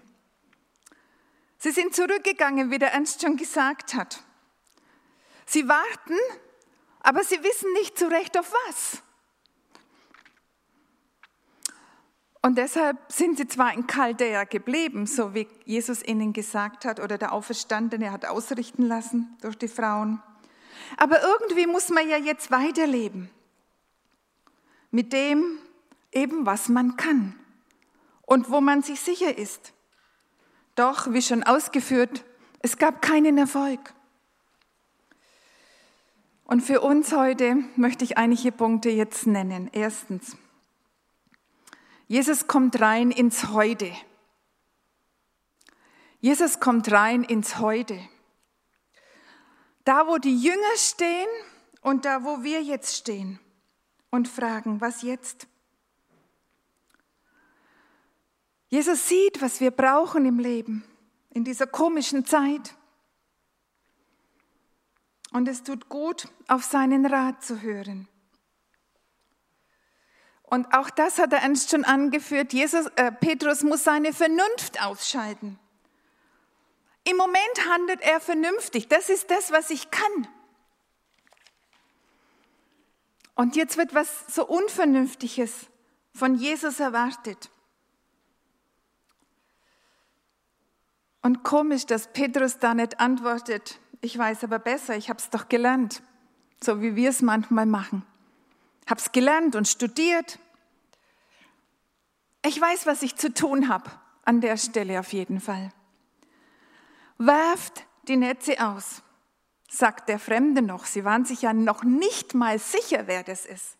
Sie 1.60 1.72
sind 1.72 1.94
zurückgegangen, 1.94 2.72
wie 2.72 2.80
der 2.80 2.94
Ernst 2.94 3.22
schon 3.22 3.38
gesagt 3.38 3.94
hat. 3.94 4.24
Sie 5.52 5.68
warten, 5.68 6.18
aber 7.02 7.26
sie 7.26 7.44
wissen 7.44 7.74
nicht 7.74 8.00
zu 8.00 8.10
Recht 8.10 8.40
auf 8.40 8.54
was. 8.70 9.04
Und 12.42 12.58
deshalb 12.58 13.12
sind 13.12 13.36
sie 13.36 13.50
zwar 13.50 13.74
in 13.74 13.86
Chaldea 13.86 14.46
geblieben, 14.46 15.08
so 15.08 15.34
wie 15.34 15.50
Jesus 15.66 16.04
ihnen 16.04 16.32
gesagt 16.32 16.86
hat 16.86 17.02
oder 17.02 17.18
der 17.18 17.34
Auferstandene 17.34 18.14
hat 18.14 18.26
ausrichten 18.26 18.84
lassen 18.88 19.38
durch 19.42 19.58
die 19.58 19.68
Frauen. 19.68 20.24
Aber 20.96 21.22
irgendwie 21.22 21.68
muss 21.68 21.90
man 21.90 22.08
ja 22.08 22.16
jetzt 22.16 22.50
weiterleben. 22.50 23.30
Mit 24.90 25.12
dem 25.12 25.60
eben, 26.14 26.46
was 26.46 26.70
man 26.70 26.96
kann 26.96 27.38
und 28.22 28.50
wo 28.50 28.62
man 28.62 28.84
sich 28.84 29.02
sicher 29.02 29.38
ist. 29.38 29.74
Doch, 30.76 31.12
wie 31.12 31.22
schon 31.22 31.44
ausgeführt, 31.44 32.24
es 32.62 32.78
gab 32.78 33.02
keinen 33.02 33.38
Erfolg. 33.38 33.94
Und 36.52 36.60
für 36.60 36.82
uns 36.82 37.14
heute 37.14 37.56
möchte 37.78 38.04
ich 38.04 38.18
einige 38.18 38.52
Punkte 38.52 38.90
jetzt 38.90 39.26
nennen. 39.26 39.70
Erstens, 39.72 40.36
Jesus 42.10 42.46
kommt 42.48 42.82
rein 42.82 43.10
ins 43.10 43.54
Heute. 43.54 43.90
Jesus 46.20 46.60
kommt 46.60 46.92
rein 46.92 47.24
ins 47.24 47.60
Heute. 47.60 47.98
Da, 49.86 50.08
wo 50.08 50.18
die 50.18 50.38
Jünger 50.38 50.76
stehen 50.76 51.30
und 51.80 52.04
da, 52.04 52.26
wo 52.26 52.44
wir 52.44 52.62
jetzt 52.62 52.98
stehen 52.98 53.40
und 54.10 54.28
fragen, 54.28 54.82
was 54.82 55.04
jetzt? 55.04 55.48
Jesus 58.68 59.08
sieht, 59.08 59.42
was 59.42 59.62
wir 59.62 59.72
brauchen 59.72 60.26
im 60.26 60.38
Leben, 60.38 60.84
in 61.30 61.46
dieser 61.46 61.66
komischen 61.66 62.26
Zeit. 62.26 62.76
Und 65.32 65.48
es 65.48 65.64
tut 65.64 65.90
gut, 65.90 66.28
auf 66.48 66.64
seinen 66.64 67.06
Rat 67.06 67.44
zu 67.44 67.62
hören. 67.62 68.08
Und 70.44 70.74
auch 70.74 70.90
das 70.90 71.18
hat 71.18 71.32
er 71.32 71.40
Ernst 71.40 71.72
schon 71.72 71.86
angeführt. 71.86 72.52
Jesus, 72.52 72.88
äh, 72.98 73.12
Petrus 73.12 73.64
muss 73.64 73.86
seine 73.86 74.12
Vernunft 74.12 74.82
ausschalten. 74.84 75.58
Im 77.06 77.16
Moment 77.16 77.70
handelt 77.70 78.02
er 78.02 78.20
vernünftig. 78.20 78.90
Das 78.90 79.10
ist 79.10 79.32
das, 79.32 79.52
was 79.52 79.70
ich 79.70 79.90
kann. 79.90 80.28
Und 83.36 83.56
jetzt 83.56 83.78
wird 83.78 83.96
was 83.96 84.26
so 84.28 84.46
Unvernünftiges 84.46 85.68
von 86.14 86.36
Jesus 86.36 86.82
erwartet. 86.82 87.50
Und 91.22 91.44
komisch, 91.44 91.86
dass 91.86 92.12
Petrus 92.12 92.60
da 92.60 92.74
nicht 92.74 93.00
antwortet, 93.00 93.80
ich 94.02 94.18
weiß 94.18 94.44
aber 94.44 94.60
besser, 94.60 94.98
ich 94.98 95.10
habe 95.10 95.20
es 95.20 95.30
doch 95.30 95.48
gelernt, 95.48 96.02
so 96.64 96.82
wie 96.82 96.96
wir 96.96 97.10
es 97.10 97.22
manchmal 97.22 97.68
machen. 97.68 98.04
Habe 98.90 99.00
es 99.00 99.12
gelernt 99.12 99.56
und 99.56 99.68
studiert. 99.68 100.40
Ich 102.44 102.60
weiß, 102.60 102.88
was 102.88 103.04
ich 103.04 103.16
zu 103.16 103.32
tun 103.34 103.70
habe, 103.70 103.92
an 104.26 104.42
der 104.42 104.58
Stelle 104.58 105.00
auf 105.00 105.14
jeden 105.14 105.40
Fall. 105.40 105.72
Werft 107.20 107.86
die 108.08 108.18
Netze 108.18 108.60
aus, 108.60 109.04
sagt 109.70 110.10
der 110.10 110.18
Fremde 110.18 110.64
noch. 110.64 110.86
Sie 110.86 111.06
waren 111.06 111.24
sich 111.24 111.44
ja 111.44 111.54
noch 111.54 111.84
nicht 111.84 112.34
mal 112.34 112.58
sicher, 112.58 113.06
wer 113.06 113.24
das 113.24 113.46
ist. 113.46 113.78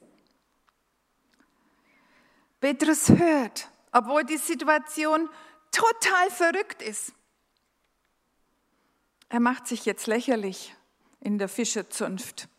Petrus 2.60 3.10
hört, 3.10 3.70
obwohl 3.92 4.24
die 4.24 4.38
Situation 4.38 5.28
total 5.72 6.30
verrückt 6.30 6.84
ist. 6.84 7.14
Er 9.32 9.40
macht 9.40 9.66
sich 9.66 9.86
jetzt 9.86 10.08
lächerlich 10.08 10.76
in 11.22 11.38
der 11.38 11.48
Fischerzunft, 11.48 12.50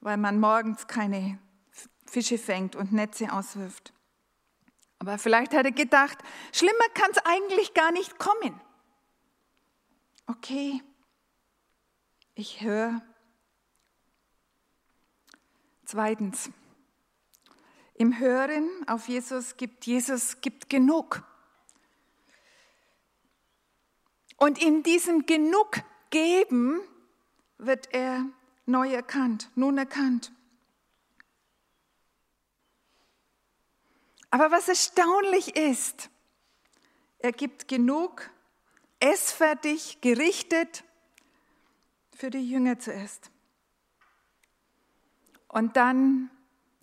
weil 0.00 0.16
man 0.16 0.40
morgens 0.40 0.86
keine 0.86 1.38
Fische 2.06 2.38
fängt 2.38 2.74
und 2.74 2.94
Netze 2.94 3.30
auswirft. 3.30 3.92
Aber 4.98 5.18
vielleicht 5.18 5.52
hat 5.52 5.66
er 5.66 5.72
gedacht, 5.72 6.16
schlimmer 6.50 6.88
kann 6.94 7.10
es 7.10 7.18
eigentlich 7.26 7.74
gar 7.74 7.92
nicht 7.92 8.18
kommen. 8.18 8.58
Okay, 10.26 10.82
ich 12.34 12.62
höre. 12.62 13.02
Zweitens, 15.84 16.48
im 17.92 18.18
Hören 18.18 18.66
auf 18.86 19.08
Jesus 19.08 19.58
gibt 19.58 19.84
Jesus 19.84 20.40
gibt 20.40 20.70
genug. 20.70 21.22
Und 24.36 24.62
in 24.62 24.82
diesem 24.82 25.26
Genug 25.26 25.82
geben 26.10 26.80
wird 27.58 27.92
er 27.92 28.26
neu 28.66 28.92
erkannt, 28.92 29.50
nun 29.54 29.78
erkannt. 29.78 30.32
Aber 34.30 34.50
was 34.50 34.68
erstaunlich 34.68 35.56
ist, 35.56 36.10
er 37.18 37.32
gibt 37.32 37.68
genug, 37.68 38.30
es 38.98 39.32
fertig, 39.32 40.00
gerichtet 40.00 40.84
für 42.14 42.30
die 42.30 42.48
Jünger 42.48 42.78
zuerst. 42.78 43.30
Und 45.48 45.76
dann 45.76 46.30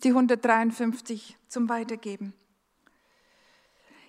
die 0.02 0.08
153 0.08 1.36
zum 1.48 1.68
Weitergeben. 1.68 2.34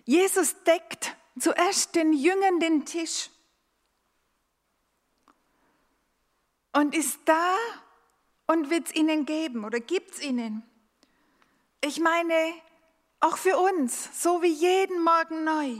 Jesus 0.05 0.55
deckt 0.63 1.15
zuerst 1.39 1.95
den 1.95 2.13
Jüngern 2.13 2.59
den 2.59 2.85
Tisch 2.85 3.29
und 6.75 6.93
ist 6.93 7.19
da 7.25 7.55
und 8.47 8.69
wird 8.69 8.87
es 8.87 8.95
ihnen 8.95 9.25
geben 9.25 9.63
oder 9.63 9.79
gibt 9.79 10.11
es 10.11 10.21
ihnen. 10.21 10.61
Ich 11.81 11.99
meine, 11.99 12.53
auch 13.21 13.37
für 13.37 13.57
uns, 13.57 14.21
so 14.21 14.41
wie 14.41 14.51
jeden 14.51 15.01
Morgen 15.01 15.45
neu, 15.45 15.77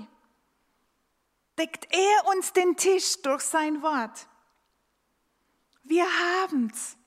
deckt 1.58 1.88
er 1.94 2.28
uns 2.34 2.54
den 2.54 2.78
Tisch 2.78 3.22
durch 3.22 3.42
sein 3.42 3.82
Wort. 3.82 4.28
Wir 5.84 6.06
haben's. 6.06 6.98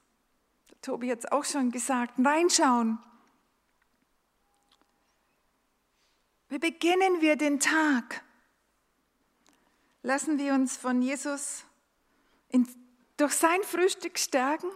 Tobi 0.82 1.10
hat 1.10 1.20
es 1.20 1.32
auch 1.32 1.44
schon 1.44 1.70
gesagt, 1.70 2.14
reinschauen. 2.18 2.98
Wie 6.50 6.58
beginnen 6.58 7.20
wir 7.20 7.36
den 7.36 7.58
Tag? 7.58 8.22
Lassen 10.02 10.38
wir 10.38 10.54
uns 10.54 10.76
von 10.76 11.02
Jesus 11.02 11.64
in, 12.48 12.66
durch 13.18 13.34
sein 13.34 13.62
Frühstück 13.62 14.18
stärken? 14.18 14.70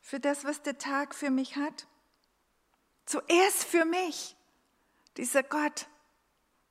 Für 0.00 0.18
das, 0.18 0.44
was 0.44 0.60
der 0.62 0.78
Tag 0.78 1.14
für 1.14 1.30
mich 1.30 1.56
hat? 1.56 1.86
Zuerst 3.06 3.64
für 3.64 3.84
mich. 3.84 4.36
Dieser 5.16 5.44
Gott 5.44 5.86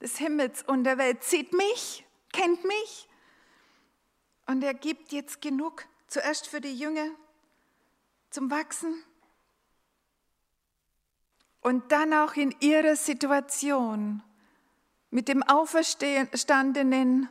des 0.02 0.18
Himmels 0.18 0.64
und 0.64 0.84
der 0.84 0.98
Welt 0.98 1.24
sieht 1.24 1.54
mich, 1.54 2.06
kennt 2.34 2.66
mich 2.66 3.08
und 4.48 4.64
er 4.64 4.74
gibt 4.74 5.12
jetzt 5.12 5.42
genug. 5.42 5.86
Zuerst 6.08 6.48
für 6.48 6.60
die 6.60 6.76
Jünger 6.78 7.08
zum 8.32 8.50
Wachsen 8.50 9.04
und 11.62 11.92
dann 11.92 12.14
auch 12.14 12.34
in 12.34 12.56
ihrer 12.60 12.96
Situation 12.96 14.24
mit 15.12 15.28
dem 15.28 15.44
Auferstandenen 15.44 17.30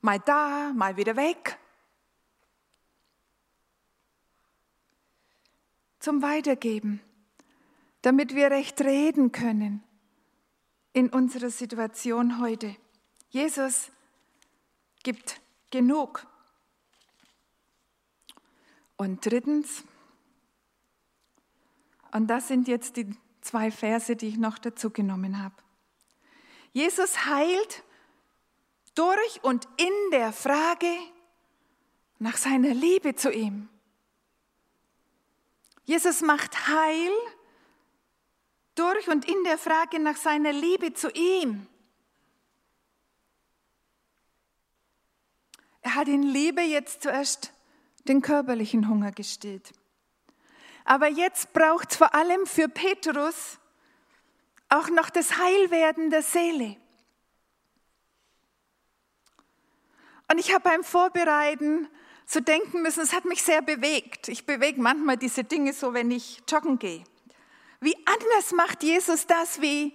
mal 0.00 0.20
da, 0.20 0.72
mal 0.74 0.96
wieder 0.96 1.16
weg. 1.16 1.58
Zum 6.02 6.20
Weitergeben, 6.20 7.00
damit 8.00 8.34
wir 8.34 8.50
recht 8.50 8.80
reden 8.80 9.30
können 9.30 9.84
in 10.92 11.08
unserer 11.08 11.48
Situation 11.48 12.40
heute. 12.40 12.74
Jesus 13.30 13.92
gibt 15.04 15.40
genug. 15.70 16.26
Und 18.96 19.24
drittens, 19.24 19.84
und 22.10 22.26
das 22.26 22.48
sind 22.48 22.66
jetzt 22.66 22.96
die 22.96 23.06
zwei 23.40 23.70
Verse, 23.70 24.16
die 24.16 24.26
ich 24.26 24.38
noch 24.38 24.58
dazu 24.58 24.90
genommen 24.90 25.40
habe. 25.40 25.54
Jesus 26.72 27.26
heilt 27.26 27.84
durch 28.96 29.44
und 29.44 29.68
in 29.76 30.10
der 30.10 30.32
Frage 30.32 30.92
nach 32.18 32.38
seiner 32.38 32.74
Liebe 32.74 33.14
zu 33.14 33.30
ihm. 33.30 33.68
Jesus 35.84 36.20
macht 36.20 36.68
Heil 36.68 37.10
durch 38.74 39.08
und 39.08 39.28
in 39.28 39.44
der 39.44 39.58
Frage 39.58 39.98
nach 39.98 40.16
seiner 40.16 40.52
Liebe 40.52 40.94
zu 40.94 41.10
ihm. 41.10 41.66
Er 45.82 45.96
hat 45.96 46.08
in 46.08 46.22
Liebe 46.22 46.62
jetzt 46.62 47.02
zuerst 47.02 47.52
den 48.06 48.22
körperlichen 48.22 48.88
Hunger 48.88 49.12
gestillt. 49.12 49.72
Aber 50.84 51.08
jetzt 51.08 51.52
braucht 51.52 51.90
es 51.90 51.96
vor 51.96 52.14
allem 52.14 52.46
für 52.46 52.68
Petrus 52.68 53.58
auch 54.68 54.88
noch 54.88 55.10
das 55.10 55.36
Heilwerden 55.36 56.10
der 56.10 56.22
Seele. 56.22 56.76
Und 60.30 60.38
ich 60.38 60.52
habe 60.52 60.62
beim 60.62 60.82
Vorbereiten 60.82 61.88
so 62.32 62.40
denken 62.40 62.80
müssen, 62.80 63.02
es 63.02 63.12
hat 63.12 63.26
mich 63.26 63.42
sehr 63.42 63.60
bewegt. 63.60 64.28
Ich 64.28 64.46
bewege 64.46 64.80
manchmal 64.80 65.18
diese 65.18 65.44
Dinge 65.44 65.74
so, 65.74 65.92
wenn 65.92 66.10
ich 66.10 66.42
joggen 66.48 66.78
gehe. 66.78 67.04
Wie 67.80 67.94
anders 68.06 68.52
macht 68.52 68.82
Jesus 68.82 69.26
das, 69.26 69.60
wie 69.60 69.92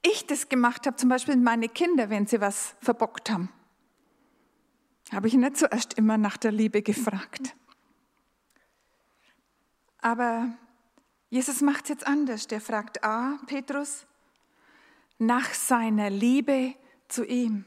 ich 0.00 0.26
das 0.26 0.48
gemacht 0.48 0.86
habe, 0.86 0.96
zum 0.96 1.10
Beispiel 1.10 1.36
meine 1.36 1.68
Kinder, 1.68 2.08
wenn 2.08 2.26
sie 2.26 2.40
was 2.40 2.74
verbockt 2.80 3.30
haben. 3.30 3.50
Habe 5.12 5.28
ich 5.28 5.34
nicht 5.34 5.58
zuerst 5.58 5.94
immer 5.94 6.16
nach 6.16 6.38
der 6.38 6.50
Liebe 6.50 6.80
gefragt. 6.80 7.54
Aber 9.98 10.56
Jesus 11.28 11.60
macht 11.60 11.84
es 11.84 11.90
jetzt 11.90 12.06
anders. 12.06 12.46
Der 12.46 12.62
fragt 12.62 13.04
A, 13.04 13.38
Petrus, 13.46 14.06
nach 15.18 15.52
seiner 15.52 16.08
Liebe 16.08 16.74
zu 17.08 17.26
ihm. 17.26 17.66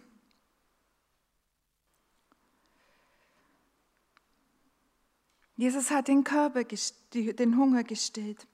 Jesus 5.55 5.89
hat 5.91 6.07
den 6.07 6.23
Körper, 6.23 6.63
den 6.63 7.57
Hunger 7.57 7.83
gestillt. 7.83 8.45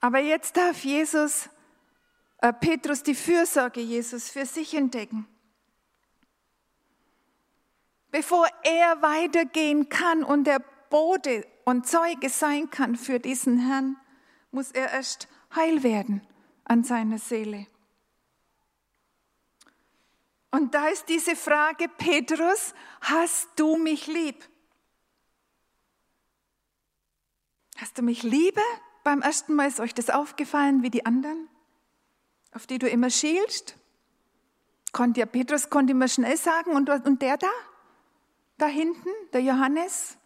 Aber 0.00 0.18
jetzt 0.18 0.56
darf 0.56 0.84
Jesus, 0.84 1.48
äh, 2.38 2.52
Petrus 2.52 3.02
die 3.02 3.14
Fürsorge 3.14 3.80
Jesus 3.80 4.28
für 4.28 4.44
sich 4.44 4.74
entdecken. 4.74 5.26
Bevor 8.10 8.46
er 8.62 9.02
weitergehen 9.02 9.88
kann 9.88 10.22
und 10.22 10.44
der 10.44 10.62
Bote 10.90 11.46
und 11.64 11.86
Zeuge 11.86 12.28
sein 12.28 12.70
kann 12.70 12.96
für 12.96 13.18
diesen 13.18 13.58
Herrn, 13.58 13.96
muss 14.50 14.70
er 14.70 14.92
erst 14.92 15.28
heil 15.54 15.82
werden 15.82 16.26
an 16.64 16.84
seiner 16.84 17.18
Seele. 17.18 17.66
Und 20.50 20.74
da 20.74 20.88
ist 20.88 21.08
diese 21.08 21.36
Frage, 21.36 21.88
Petrus, 21.88 22.74
hast 23.00 23.48
du 23.56 23.76
mich 23.76 24.06
lieb? 24.06 24.44
Hast 27.76 27.98
du 27.98 28.02
mich 28.02 28.22
lieber? 28.22 28.62
Beim 29.04 29.22
ersten 29.22 29.54
Mal 29.54 29.68
ist 29.68 29.80
euch 29.80 29.94
das 29.94 30.10
aufgefallen 30.10 30.82
wie 30.82 30.90
die 30.90 31.06
anderen, 31.06 31.48
auf 32.52 32.66
die 32.66 32.78
du 32.78 32.88
immer 32.88 33.10
schielst? 33.10 33.76
Konnte 34.92 35.20
ja 35.20 35.26
Petrus 35.26 35.68
konnte 35.68 35.92
immer 35.92 36.08
schnell 36.08 36.36
sagen 36.36 36.72
und, 36.72 36.88
und 36.88 37.20
der 37.22 37.36
da? 37.36 37.50
Da 38.56 38.66
hinten, 38.66 39.10
der 39.32 39.42
Johannes? 39.42 40.16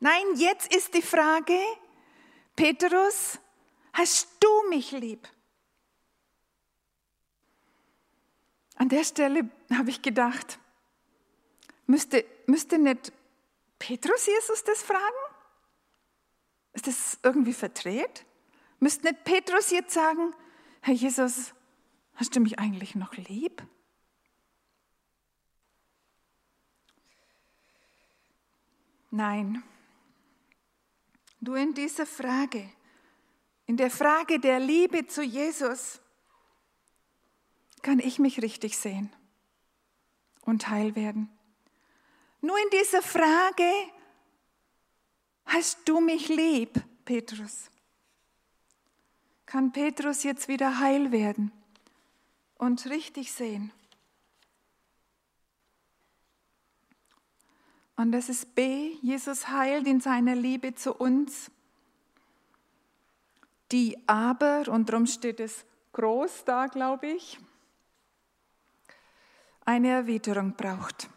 Nein, 0.00 0.24
jetzt 0.36 0.74
ist 0.74 0.94
die 0.94 1.02
Frage, 1.02 1.58
Petrus, 2.56 3.38
hast 3.92 4.28
du 4.40 4.68
mich 4.70 4.92
lieb? 4.92 5.28
An 8.76 8.88
der 8.88 9.04
Stelle 9.04 9.50
habe 9.70 9.90
ich 9.90 10.00
gedacht, 10.00 10.58
müsste, 11.86 12.24
müsste 12.46 12.78
nicht 12.78 13.12
Petrus 13.78 14.26
Jesus 14.26 14.64
das 14.64 14.82
fragen? 14.82 15.27
Ist 16.78 16.86
das 16.86 17.18
irgendwie 17.24 17.54
verdreht? 17.54 18.24
Müsste 18.78 19.08
nicht 19.08 19.24
Petrus 19.24 19.72
jetzt 19.72 19.92
sagen, 19.92 20.32
Herr 20.80 20.94
Jesus, 20.94 21.52
hast 22.14 22.36
du 22.36 22.38
mich 22.38 22.60
eigentlich 22.60 22.94
noch 22.94 23.14
lieb? 23.14 23.66
Nein, 29.10 29.64
du 31.40 31.54
in 31.54 31.74
dieser 31.74 32.06
Frage, 32.06 32.70
in 33.66 33.76
der 33.76 33.90
Frage 33.90 34.38
der 34.38 34.60
Liebe 34.60 35.08
zu 35.08 35.24
Jesus, 35.24 36.00
kann 37.82 37.98
ich 37.98 38.20
mich 38.20 38.40
richtig 38.40 38.78
sehen 38.78 39.12
und 40.42 40.68
heil 40.68 40.94
werden. 40.94 41.28
Nur 42.40 42.56
in 42.56 42.70
dieser 42.70 43.02
Frage, 43.02 43.68
hast 45.48 45.88
du 45.88 46.00
mich 46.00 46.28
lieb, 46.28 46.80
Petrus? 47.04 47.70
Kann 49.46 49.72
Petrus 49.72 50.22
jetzt 50.22 50.48
wieder 50.48 50.78
heil 50.78 51.10
werden 51.10 51.52
und 52.56 52.86
richtig 52.86 53.32
sehen? 53.32 53.72
Und 57.96 58.12
das 58.12 58.28
ist 58.28 58.54
B, 58.54 58.92
Jesus 59.02 59.48
heilt 59.48 59.88
in 59.88 60.00
seiner 60.00 60.36
Liebe 60.36 60.74
zu 60.74 60.94
uns, 60.94 61.50
die 63.72 63.98
aber, 64.06 64.68
und 64.68 64.88
darum 64.88 65.06
steht 65.06 65.40
es 65.40 65.64
groß 65.92 66.44
da, 66.44 66.66
glaube 66.66 67.08
ich, 67.08 67.40
eine 69.64 69.88
Erwiderung 69.88 70.54
braucht. 70.54 71.10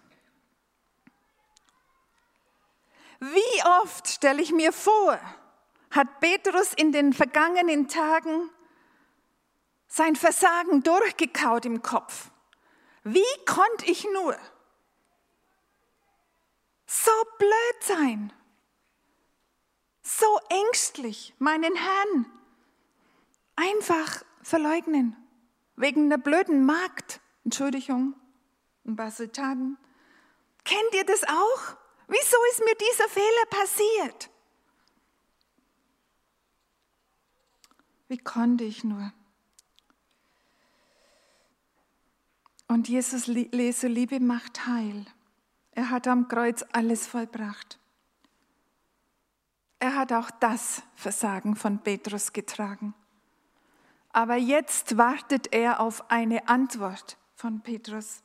Wie 3.21 3.63
oft 3.83 4.07
stelle 4.07 4.41
ich 4.41 4.51
mir 4.51 4.73
vor, 4.73 5.19
hat 5.91 6.19
Petrus 6.19 6.73
in 6.73 6.91
den 6.91 7.13
vergangenen 7.13 7.87
Tagen 7.87 8.49
sein 9.87 10.15
Versagen 10.15 10.81
durchgekaut 10.81 11.65
im 11.65 11.83
Kopf. 11.83 12.31
Wie 13.03 13.45
konnte 13.45 13.85
ich 13.85 14.07
nur 14.11 14.35
so 16.87 17.11
blöd 17.37 17.83
sein, 17.83 18.33
so 20.01 20.39
ängstlich 20.49 21.35
meinen 21.37 21.75
Herrn 21.75 22.25
einfach 23.55 24.23
verleugnen, 24.41 25.15
wegen 25.75 26.05
einer 26.05 26.17
blöden 26.17 26.65
Magd, 26.65 27.21
Entschuldigung, 27.45 28.15
ein 28.85 28.95
paar 28.95 29.11
Sultanen. 29.11 29.77
Kennt 30.63 30.93
ihr 30.93 31.05
das 31.05 31.23
auch? 31.23 31.80
Wieso 32.11 32.35
ist 32.51 32.59
mir 32.59 32.75
dieser 32.75 33.07
Fehler 33.07 33.45
passiert? 33.49 34.29
Wie 38.09 38.17
konnte 38.17 38.65
ich 38.65 38.83
nur? 38.83 39.13
Und 42.67 42.89
Jesus, 42.89 43.27
Jesu 43.27 43.87
Liebe 43.87 44.19
macht 44.19 44.67
heil. 44.67 45.05
Er 45.71 45.89
hat 45.89 46.05
am 46.05 46.27
Kreuz 46.27 46.65
alles 46.73 47.07
vollbracht. 47.07 47.79
Er 49.79 49.95
hat 49.95 50.11
auch 50.11 50.31
das 50.31 50.83
Versagen 50.95 51.55
von 51.55 51.81
Petrus 51.81 52.33
getragen. 52.33 52.93
Aber 54.09 54.35
jetzt 54.35 54.97
wartet 54.97 55.53
er 55.53 55.79
auf 55.79 56.11
eine 56.11 56.49
Antwort 56.49 57.17
von 57.35 57.61
Petrus 57.61 58.21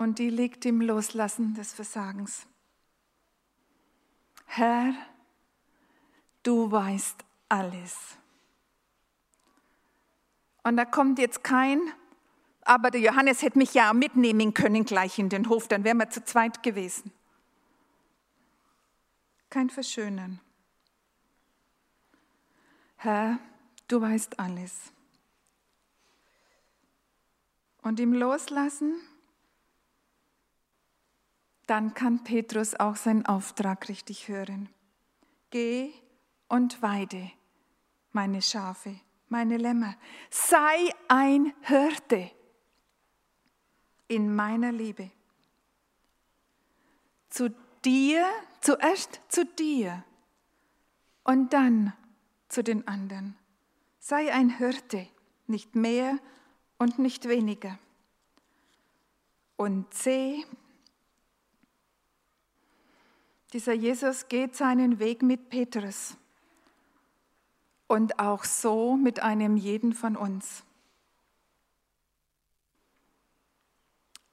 und 0.00 0.18
die 0.18 0.30
liegt 0.30 0.64
im 0.64 0.80
Loslassen 0.80 1.52
des 1.52 1.74
Versagens. 1.74 2.46
Herr, 4.46 4.94
du 6.42 6.72
weißt 6.72 7.22
alles. 7.50 8.16
Und 10.62 10.78
da 10.78 10.86
kommt 10.86 11.18
jetzt 11.18 11.44
kein, 11.44 11.82
aber 12.62 12.90
der 12.90 13.02
Johannes 13.02 13.42
hätte 13.42 13.58
mich 13.58 13.74
ja 13.74 13.92
mitnehmen 13.92 14.54
können 14.54 14.86
gleich 14.86 15.18
in 15.18 15.28
den 15.28 15.50
Hof, 15.50 15.68
dann 15.68 15.84
wären 15.84 15.98
wir 15.98 16.08
zu 16.08 16.24
zweit 16.24 16.62
gewesen. 16.62 17.12
Kein 19.50 19.68
Verschönern. 19.68 20.40
Herr, 22.96 23.38
du 23.86 24.00
weißt 24.00 24.40
alles. 24.40 24.94
Und 27.82 28.00
im 28.00 28.14
Loslassen 28.14 28.94
dann 31.70 31.94
kann 31.94 32.24
Petrus 32.24 32.74
auch 32.74 32.96
seinen 32.96 33.26
Auftrag 33.26 33.88
richtig 33.88 34.26
hören. 34.26 34.68
Geh 35.50 35.92
und 36.48 36.82
weide 36.82 37.30
meine 38.10 38.42
Schafe, 38.42 38.98
meine 39.28 39.56
Lämmer. 39.56 39.94
Sei 40.30 40.92
ein 41.06 41.54
Hirte 41.60 42.32
in 44.08 44.34
meiner 44.34 44.72
Liebe. 44.72 45.12
Zu 47.28 47.54
dir, 47.84 48.26
zuerst 48.60 49.20
zu 49.28 49.46
dir 49.46 50.02
und 51.22 51.52
dann 51.52 51.92
zu 52.48 52.64
den 52.64 52.88
anderen. 52.88 53.36
Sei 54.00 54.32
ein 54.32 54.58
Hirte, 54.58 55.06
nicht 55.46 55.76
mehr 55.76 56.18
und 56.78 56.98
nicht 56.98 57.28
weniger. 57.28 57.78
Und 59.56 59.94
C, 59.94 60.44
dieser 63.52 63.72
Jesus 63.72 64.28
geht 64.28 64.56
seinen 64.56 64.98
Weg 64.98 65.22
mit 65.22 65.48
Petrus 65.48 66.16
und 67.88 68.18
auch 68.18 68.44
so 68.44 68.96
mit 68.96 69.20
einem 69.20 69.56
jeden 69.56 69.92
von 69.92 70.16
uns, 70.16 70.62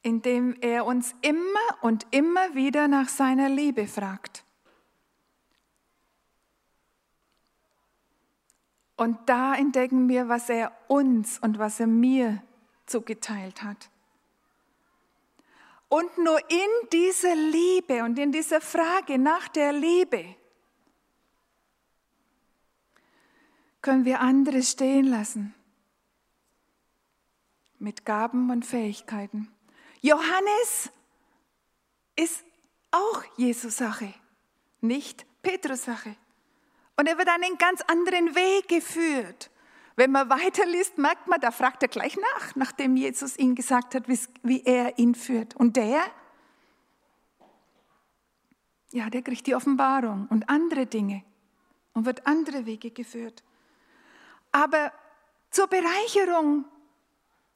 indem 0.03 0.55
er 0.61 0.85
uns 0.85 1.15
immer 1.21 1.81
und 1.81 2.05
immer 2.11 2.53
wieder 2.53 2.87
nach 2.87 3.09
seiner 3.09 3.49
Liebe 3.49 3.87
fragt. 3.87 4.43
Und 8.95 9.17
da 9.27 9.55
entdecken 9.55 10.09
wir, 10.09 10.27
was 10.27 10.49
er 10.49 10.71
uns 10.87 11.39
und 11.39 11.59
was 11.59 11.79
er 11.79 11.87
mir 11.87 12.41
zugeteilt 12.87 13.63
hat. 13.63 13.89
Und 15.89 16.17
nur 16.17 16.39
in 16.51 16.89
dieser 16.91 17.35
Liebe 17.35 18.03
und 18.03 18.19
in 18.19 18.31
dieser 18.31 18.59
Frage 18.59 19.17
nach 19.17 19.47
der 19.47 19.71
Liebe 19.71 20.35
können 23.81 24.03
wir 24.03 24.19
andere 24.19 24.63
stehen 24.63 25.05
lassen 25.05 25.55
mit 27.79 28.05
Gaben 28.05 28.49
und 28.49 28.65
Fähigkeiten. 28.65 29.49
Johannes 30.01 30.89
ist 32.15 32.43
auch 32.91 33.23
Jesus 33.37 33.77
Sache, 33.77 34.13
nicht 34.81 35.25
Petrus 35.41 35.85
Sache. 35.85 36.15
Und 36.97 37.07
er 37.07 37.17
wird 37.17 37.29
einen 37.29 37.57
ganz 37.57 37.81
anderen 37.81 38.35
Weg 38.35 38.67
geführt. 38.67 39.49
Wenn 39.97 40.11
man 40.11 40.29
weiterliest, 40.29 40.99
merkt 40.99 41.27
man, 41.27 41.41
da 41.41 41.49
fragt 41.49 41.81
er 41.81 41.89
gleich 41.89 42.15
nach, 42.17 42.55
nachdem 42.55 42.95
Jesus 42.95 43.35
ihm 43.35 43.55
gesagt 43.55 43.95
hat, 43.95 44.07
wie 44.07 44.63
er 44.63 44.99
ihn 44.99 45.15
führt. 45.15 45.55
Und 45.55 45.75
der, 45.75 46.03
ja, 48.91 49.09
der 49.09 49.23
kriegt 49.23 49.47
die 49.47 49.55
Offenbarung 49.55 50.27
und 50.29 50.49
andere 50.49 50.85
Dinge 50.85 51.23
und 51.93 52.05
wird 52.05 52.27
andere 52.27 52.67
Wege 52.67 52.91
geführt. 52.91 53.43
Aber 54.51 54.93
zur 55.49 55.65
Bereicherung 55.65 56.65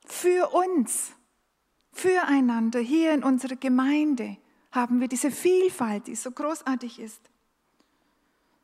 für 0.07 0.51
uns, 0.51 1.11
füreinander 1.93 2.79
hier 2.79 3.13
in 3.13 3.23
unserer 3.23 3.55
Gemeinde 3.55 4.37
haben 4.71 4.99
wir 4.99 5.07
diese 5.07 5.29
Vielfalt, 5.29 6.07
die 6.07 6.15
so 6.15 6.31
großartig 6.31 6.99
ist. 6.99 7.21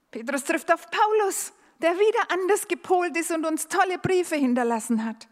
Petrus 0.09 0.45
trifft 0.45 0.73
auf 0.73 0.89
Paulus 0.89 1.53
der 1.81 1.93
wieder 1.93 2.31
anders 2.31 2.67
gepolt 2.67 3.15
ist 3.17 3.31
und 3.31 3.45
uns 3.45 3.67
tolle 3.67 3.97
Briefe 3.97 4.35
hinterlassen 4.35 5.05
hat. 5.05 5.27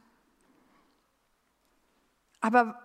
Aber 2.42 2.80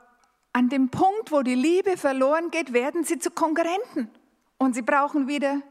an 0.52 0.68
dem 0.68 0.88
Punkt, 0.88 1.30
wo 1.30 1.42
die 1.42 1.54
Liebe 1.54 1.96
verloren 1.96 2.50
geht, 2.50 2.72
werden 2.72 3.04
sie 3.04 3.18
zu 3.18 3.30
Konkurrenten 3.30 4.10
Und 4.58 4.74
sie 4.74 4.82
brauchen 4.82 5.28
wieder 5.28 5.62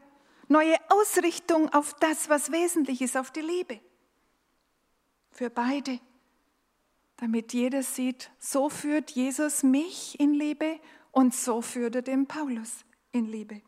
neue 0.48 0.76
Ausrichtung 0.88 1.72
auf 1.72 1.94
das, 1.94 2.28
was 2.28 2.50
wesentlich 2.50 3.02
ist, 3.02 3.16
auf 3.16 3.30
die 3.30 3.40
Liebe. 3.40 3.80
Für 5.30 5.50
beide. 5.50 6.00
Damit 7.16 7.52
jeder 7.52 7.82
sieht, 7.82 8.30
so 8.38 8.68
führt 8.68 9.10
Jesus 9.10 9.62
mich 9.62 10.18
in 10.18 10.34
Liebe 10.34 10.80
und 11.12 11.34
so 11.34 11.60
führt 11.60 11.96
er 11.96 12.02
den 12.02 12.26
Paulus 12.26 12.84
in 13.12 13.26
Liebe. 13.26 13.62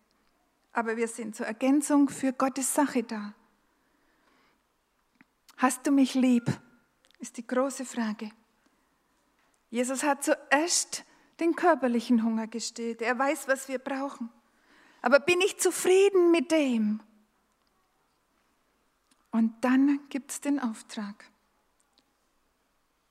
Aber 0.73 0.97
wir 0.97 1.07
sind 1.07 1.37
zur 1.37 1.47
Ergänzung 1.47 2.09
für 2.09 2.33
Gottes 2.33 2.73
Sache 2.75 3.03
da. 3.03 3.35
Hast 5.63 5.87
du 5.87 5.93
mich 5.93 6.15
lieb? 6.15 6.51
Ist 7.21 7.37
die 7.37 7.47
große 7.47 7.85
Frage. 7.85 8.33
Jesus 9.71 10.03
hat 10.03 10.25
zuerst 10.25 11.05
den 11.39 11.55
körperlichen 11.55 12.25
Hunger 12.25 12.49
gestillt. 12.49 13.01
Er 13.01 13.17
weiß, 13.17 13.47
was 13.47 13.69
wir 13.69 13.79
brauchen. 13.79 14.29
Aber 15.03 15.21
bin 15.21 15.41
ich 15.41 15.61
zufrieden 15.61 16.33
mit 16.33 16.51
dem? 16.51 17.01
Und 19.31 19.55
dann 19.61 20.01
gibt 20.09 20.33
es 20.33 20.41
den 20.41 20.59
Auftrag. 20.59 21.31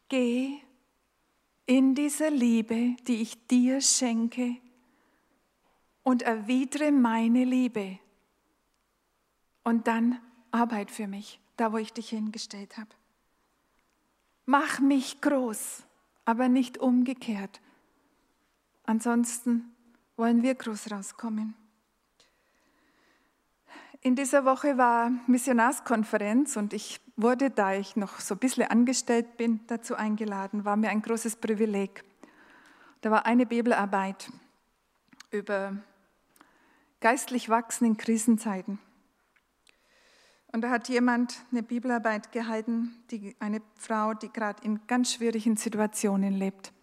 Geh 0.09 0.59
in 1.67 1.95
diese 1.95 2.27
Liebe, 2.27 2.97
die 3.07 3.21
ich 3.21 3.47
dir 3.47 3.79
schenke, 3.79 4.57
und 6.03 6.23
erwidere 6.23 6.91
meine 6.91 7.45
Liebe. 7.45 7.97
Und 9.63 9.87
dann 9.87 10.19
Arbeit 10.51 10.91
für 10.91 11.07
mich, 11.07 11.39
da 11.57 11.71
wo 11.71 11.77
ich 11.77 11.93
dich 11.93 12.09
hingestellt 12.09 12.77
habe. 12.77 12.89
Mach 14.45 14.79
mich 14.79 15.21
groß, 15.21 15.83
aber 16.25 16.49
nicht 16.49 16.77
umgekehrt. 16.77 17.61
Ansonsten 18.85 19.75
wollen 20.17 20.43
wir 20.43 20.55
groß 20.55 20.91
rauskommen. 20.91 21.55
In 24.01 24.15
dieser 24.15 24.45
Woche 24.45 24.77
war 24.77 25.11
Missionarskonferenz 25.27 26.57
und 26.57 26.73
ich 26.73 26.99
wurde, 27.17 27.51
da 27.51 27.75
ich 27.75 27.95
noch 27.95 28.19
so 28.19 28.33
ein 28.33 28.39
bisschen 28.39 28.63
angestellt 28.63 29.37
bin, 29.37 29.59
dazu 29.67 29.95
eingeladen. 29.95 30.65
War 30.65 30.75
mir 30.75 30.89
ein 30.89 31.03
großes 31.03 31.35
Privileg. 31.35 32.03
Da 33.01 33.11
war 33.11 33.27
eine 33.27 33.45
Bibelarbeit 33.45 34.31
über 35.29 35.77
geistlich 36.99 37.49
wachsen 37.49 37.85
in 37.85 37.97
Krisenzeiten. 37.97 38.79
Und 40.51 40.61
da 40.61 40.69
hat 40.69 40.89
jemand 40.89 41.45
eine 41.51 41.63
Bibelarbeit 41.63 42.31
gehalten, 42.31 42.93
die, 43.09 43.35
eine 43.39 43.61
Frau, 43.75 44.13
die 44.13 44.31
gerade 44.31 44.63
in 44.63 44.85
ganz 44.85 45.13
schwierigen 45.13 45.55
Situationen 45.55 46.33
lebt. 46.33 46.73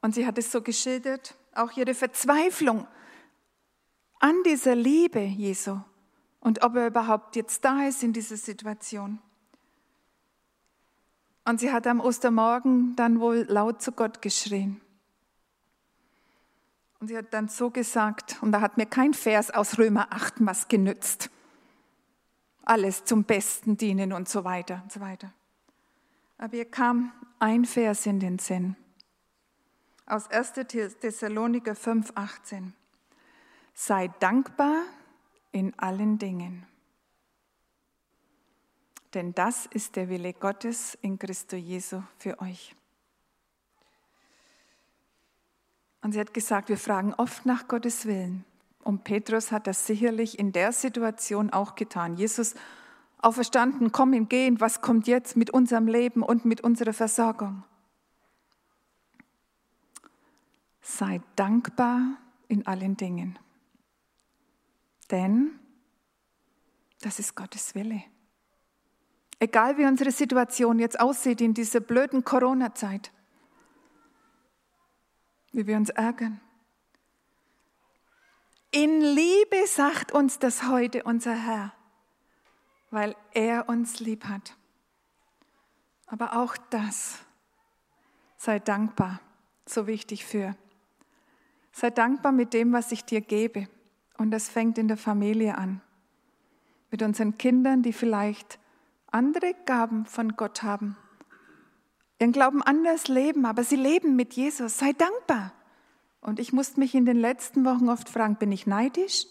Und 0.00 0.14
sie 0.14 0.26
hat 0.26 0.38
es 0.38 0.50
so 0.50 0.62
geschildert, 0.62 1.36
auch 1.54 1.76
ihre 1.76 1.94
Verzweiflung 1.94 2.86
an 4.18 4.42
dieser 4.44 4.74
Liebe 4.74 5.20
Jesu 5.20 5.78
und 6.40 6.62
ob 6.64 6.76
er 6.76 6.86
überhaupt 6.86 7.36
jetzt 7.36 7.64
da 7.64 7.86
ist 7.86 8.02
in 8.02 8.14
dieser 8.14 8.36
Situation. 8.36 9.18
Und 11.44 11.60
sie 11.60 11.72
hat 11.72 11.86
am 11.86 12.00
Ostermorgen 12.00 12.94
dann 12.96 13.20
wohl 13.20 13.44
laut 13.48 13.82
zu 13.82 13.92
Gott 13.92 14.22
geschrien. 14.22 14.80
Und 17.00 17.08
sie 17.08 17.16
hat 17.16 17.32
dann 17.32 17.48
so 17.48 17.70
gesagt, 17.70 18.36
und 18.42 18.52
da 18.52 18.60
hat 18.60 18.76
mir 18.76 18.86
kein 18.86 19.14
Vers 19.14 19.50
aus 19.50 19.78
Römer 19.78 20.08
8 20.12 20.34
was 20.40 20.68
genützt. 20.68 21.30
Alles 22.62 23.04
zum 23.04 23.24
Besten 23.24 23.78
dienen 23.78 24.12
und 24.12 24.28
so 24.28 24.44
weiter 24.44 24.80
und 24.82 24.92
so 24.92 25.00
weiter. 25.00 25.32
Aber 26.36 26.54
ihr 26.54 26.70
kam 26.70 27.12
ein 27.38 27.64
Vers 27.64 28.04
in 28.04 28.20
den 28.20 28.38
Sinn. 28.38 28.76
Aus 30.04 30.30
1. 30.30 30.52
Thessaloniker 31.00 31.74
5, 31.74 32.12
18. 32.14 32.74
Sei 33.72 34.08
dankbar 34.20 34.82
in 35.52 35.78
allen 35.78 36.18
Dingen. 36.18 36.66
Denn 39.14 39.34
das 39.34 39.66
ist 39.66 39.96
der 39.96 40.08
Wille 40.08 40.34
Gottes 40.34 40.98
in 41.00 41.18
Christo 41.18 41.56
Jesu 41.56 42.02
für 42.18 42.40
euch. 42.40 42.76
Und 46.02 46.12
sie 46.12 46.20
hat 46.20 46.32
gesagt, 46.32 46.68
wir 46.68 46.78
fragen 46.78 47.14
oft 47.14 47.46
nach 47.46 47.68
Gottes 47.68 48.06
Willen. 48.06 48.44
Und 48.82 49.04
Petrus 49.04 49.52
hat 49.52 49.66
das 49.66 49.86
sicherlich 49.86 50.38
in 50.38 50.52
der 50.52 50.72
Situation 50.72 51.50
auch 51.50 51.74
getan. 51.74 52.16
Jesus, 52.16 52.54
auferstanden, 53.18 53.92
komm 53.92 54.14
im 54.14 54.28
Gehen, 54.28 54.60
was 54.60 54.80
kommt 54.80 55.06
jetzt 55.06 55.36
mit 55.36 55.50
unserem 55.50 55.86
Leben 55.86 56.22
und 56.22 56.44
mit 56.44 56.62
unserer 56.62 56.94
Versorgung? 56.94 57.64
Sei 60.80 61.20
dankbar 61.36 62.00
in 62.48 62.66
allen 62.66 62.96
Dingen. 62.96 63.38
Denn 65.10 65.58
das 67.00 67.18
ist 67.18 67.34
Gottes 67.34 67.74
Wille. 67.74 68.02
Egal 69.38 69.78
wie 69.78 69.86
unsere 69.86 70.10
Situation 70.10 70.78
jetzt 70.78 71.00
aussieht 71.00 71.40
in 71.40 71.54
dieser 71.54 71.80
blöden 71.80 72.24
Corona-Zeit, 72.24 73.10
wie 75.52 75.66
wir 75.66 75.76
uns 75.76 75.90
ärgern. 75.90 76.40
In 78.70 79.00
Liebe 79.00 79.66
sagt 79.66 80.12
uns 80.12 80.38
das 80.38 80.68
heute 80.68 81.02
unser 81.02 81.34
Herr, 81.34 81.72
weil 82.90 83.16
er 83.32 83.68
uns 83.68 83.98
lieb 83.98 84.26
hat. 84.26 84.56
Aber 86.06 86.36
auch 86.36 86.56
das 86.70 87.18
sei 88.36 88.58
dankbar, 88.58 89.20
so 89.66 89.86
wichtig 89.86 90.24
für. 90.24 90.56
Sei 91.72 91.90
dankbar 91.90 92.32
mit 92.32 92.54
dem, 92.54 92.72
was 92.72 92.90
ich 92.90 93.04
dir 93.04 93.20
gebe. 93.20 93.68
Und 94.18 94.30
das 94.30 94.48
fängt 94.48 94.78
in 94.78 94.88
der 94.88 94.96
Familie 94.96 95.56
an. 95.58 95.80
Mit 96.90 97.02
unseren 97.02 97.38
Kindern, 97.38 97.82
die 97.82 97.92
vielleicht 97.92 98.58
andere 99.10 99.54
Gaben 99.66 100.06
von 100.06 100.36
Gott 100.36 100.62
haben. 100.62 100.96
Ihren 102.20 102.32
Glauben 102.32 102.62
anders 102.62 103.08
leben, 103.08 103.44
aber 103.46 103.64
sie 103.64 103.76
leben 103.76 104.14
mit 104.14 104.34
Jesus. 104.34 104.78
Sei 104.78 104.92
dankbar. 104.92 105.52
Und 106.20 106.38
ich 106.38 106.52
musste 106.52 106.78
mich 106.78 106.94
in 106.94 107.06
den 107.06 107.16
letzten 107.16 107.64
Wochen 107.64 107.88
oft 107.88 108.08
fragen, 108.08 108.36
bin 108.36 108.52
ich 108.52 108.66
neidisch? 108.66 109.26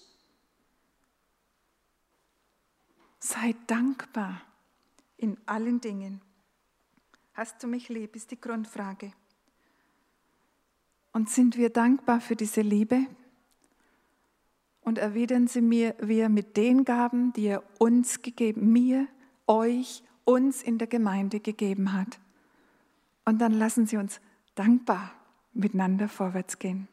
Sei 3.20 3.56
dankbar 3.68 4.42
in 5.16 5.38
allen 5.46 5.80
Dingen. 5.80 6.22
Hast 7.34 7.64
du 7.64 7.68
mich 7.68 7.88
lieb, 7.88 8.16
ist 8.16 8.32
die 8.32 8.42
Grundfrage. 8.42 9.14
Und 11.14 11.30
sind 11.30 11.56
wir 11.56 11.70
dankbar 11.70 12.20
für 12.20 12.36
diese 12.36 12.62
Liebe? 12.62 13.06
und 14.90 14.98
erwidern 14.98 15.46
Sie 15.46 15.62
mir, 15.62 15.96
wir 16.00 16.30
mit 16.30 16.58
den 16.58 16.84
Gaben, 16.84 17.32
die 17.34 17.46
er 17.46 17.64
uns 17.78 18.24
gegeben, 18.24 18.72
mir, 18.72 19.08
euch, 19.46 20.04
uns 20.26 20.64
in 20.64 20.80
der 20.80 20.88
Gemeinde 20.88 21.40
gegeben 21.40 21.94
hat. 21.94 22.20
Und 23.30 23.38
dann 23.38 23.52
lassen 23.52 23.86
Sie 23.86 23.98
uns 23.98 24.20
dankbar 24.56 25.12
miteinander 25.54 26.10
vorwärts 26.10 26.58
gehen. 26.58 26.88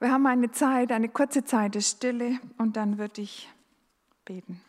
Wir 0.00 0.12
haben 0.12 0.26
eine 0.26 0.50
Zeit, 0.50 0.92
eine 0.92 1.08
kurze 1.08 1.44
Zeit 1.44 1.74
der 1.76 1.80
Stille 1.80 2.38
und 2.58 2.76
dann 2.76 2.98
würde 2.98 3.22
ich 3.22 3.48
beten. 4.26 4.60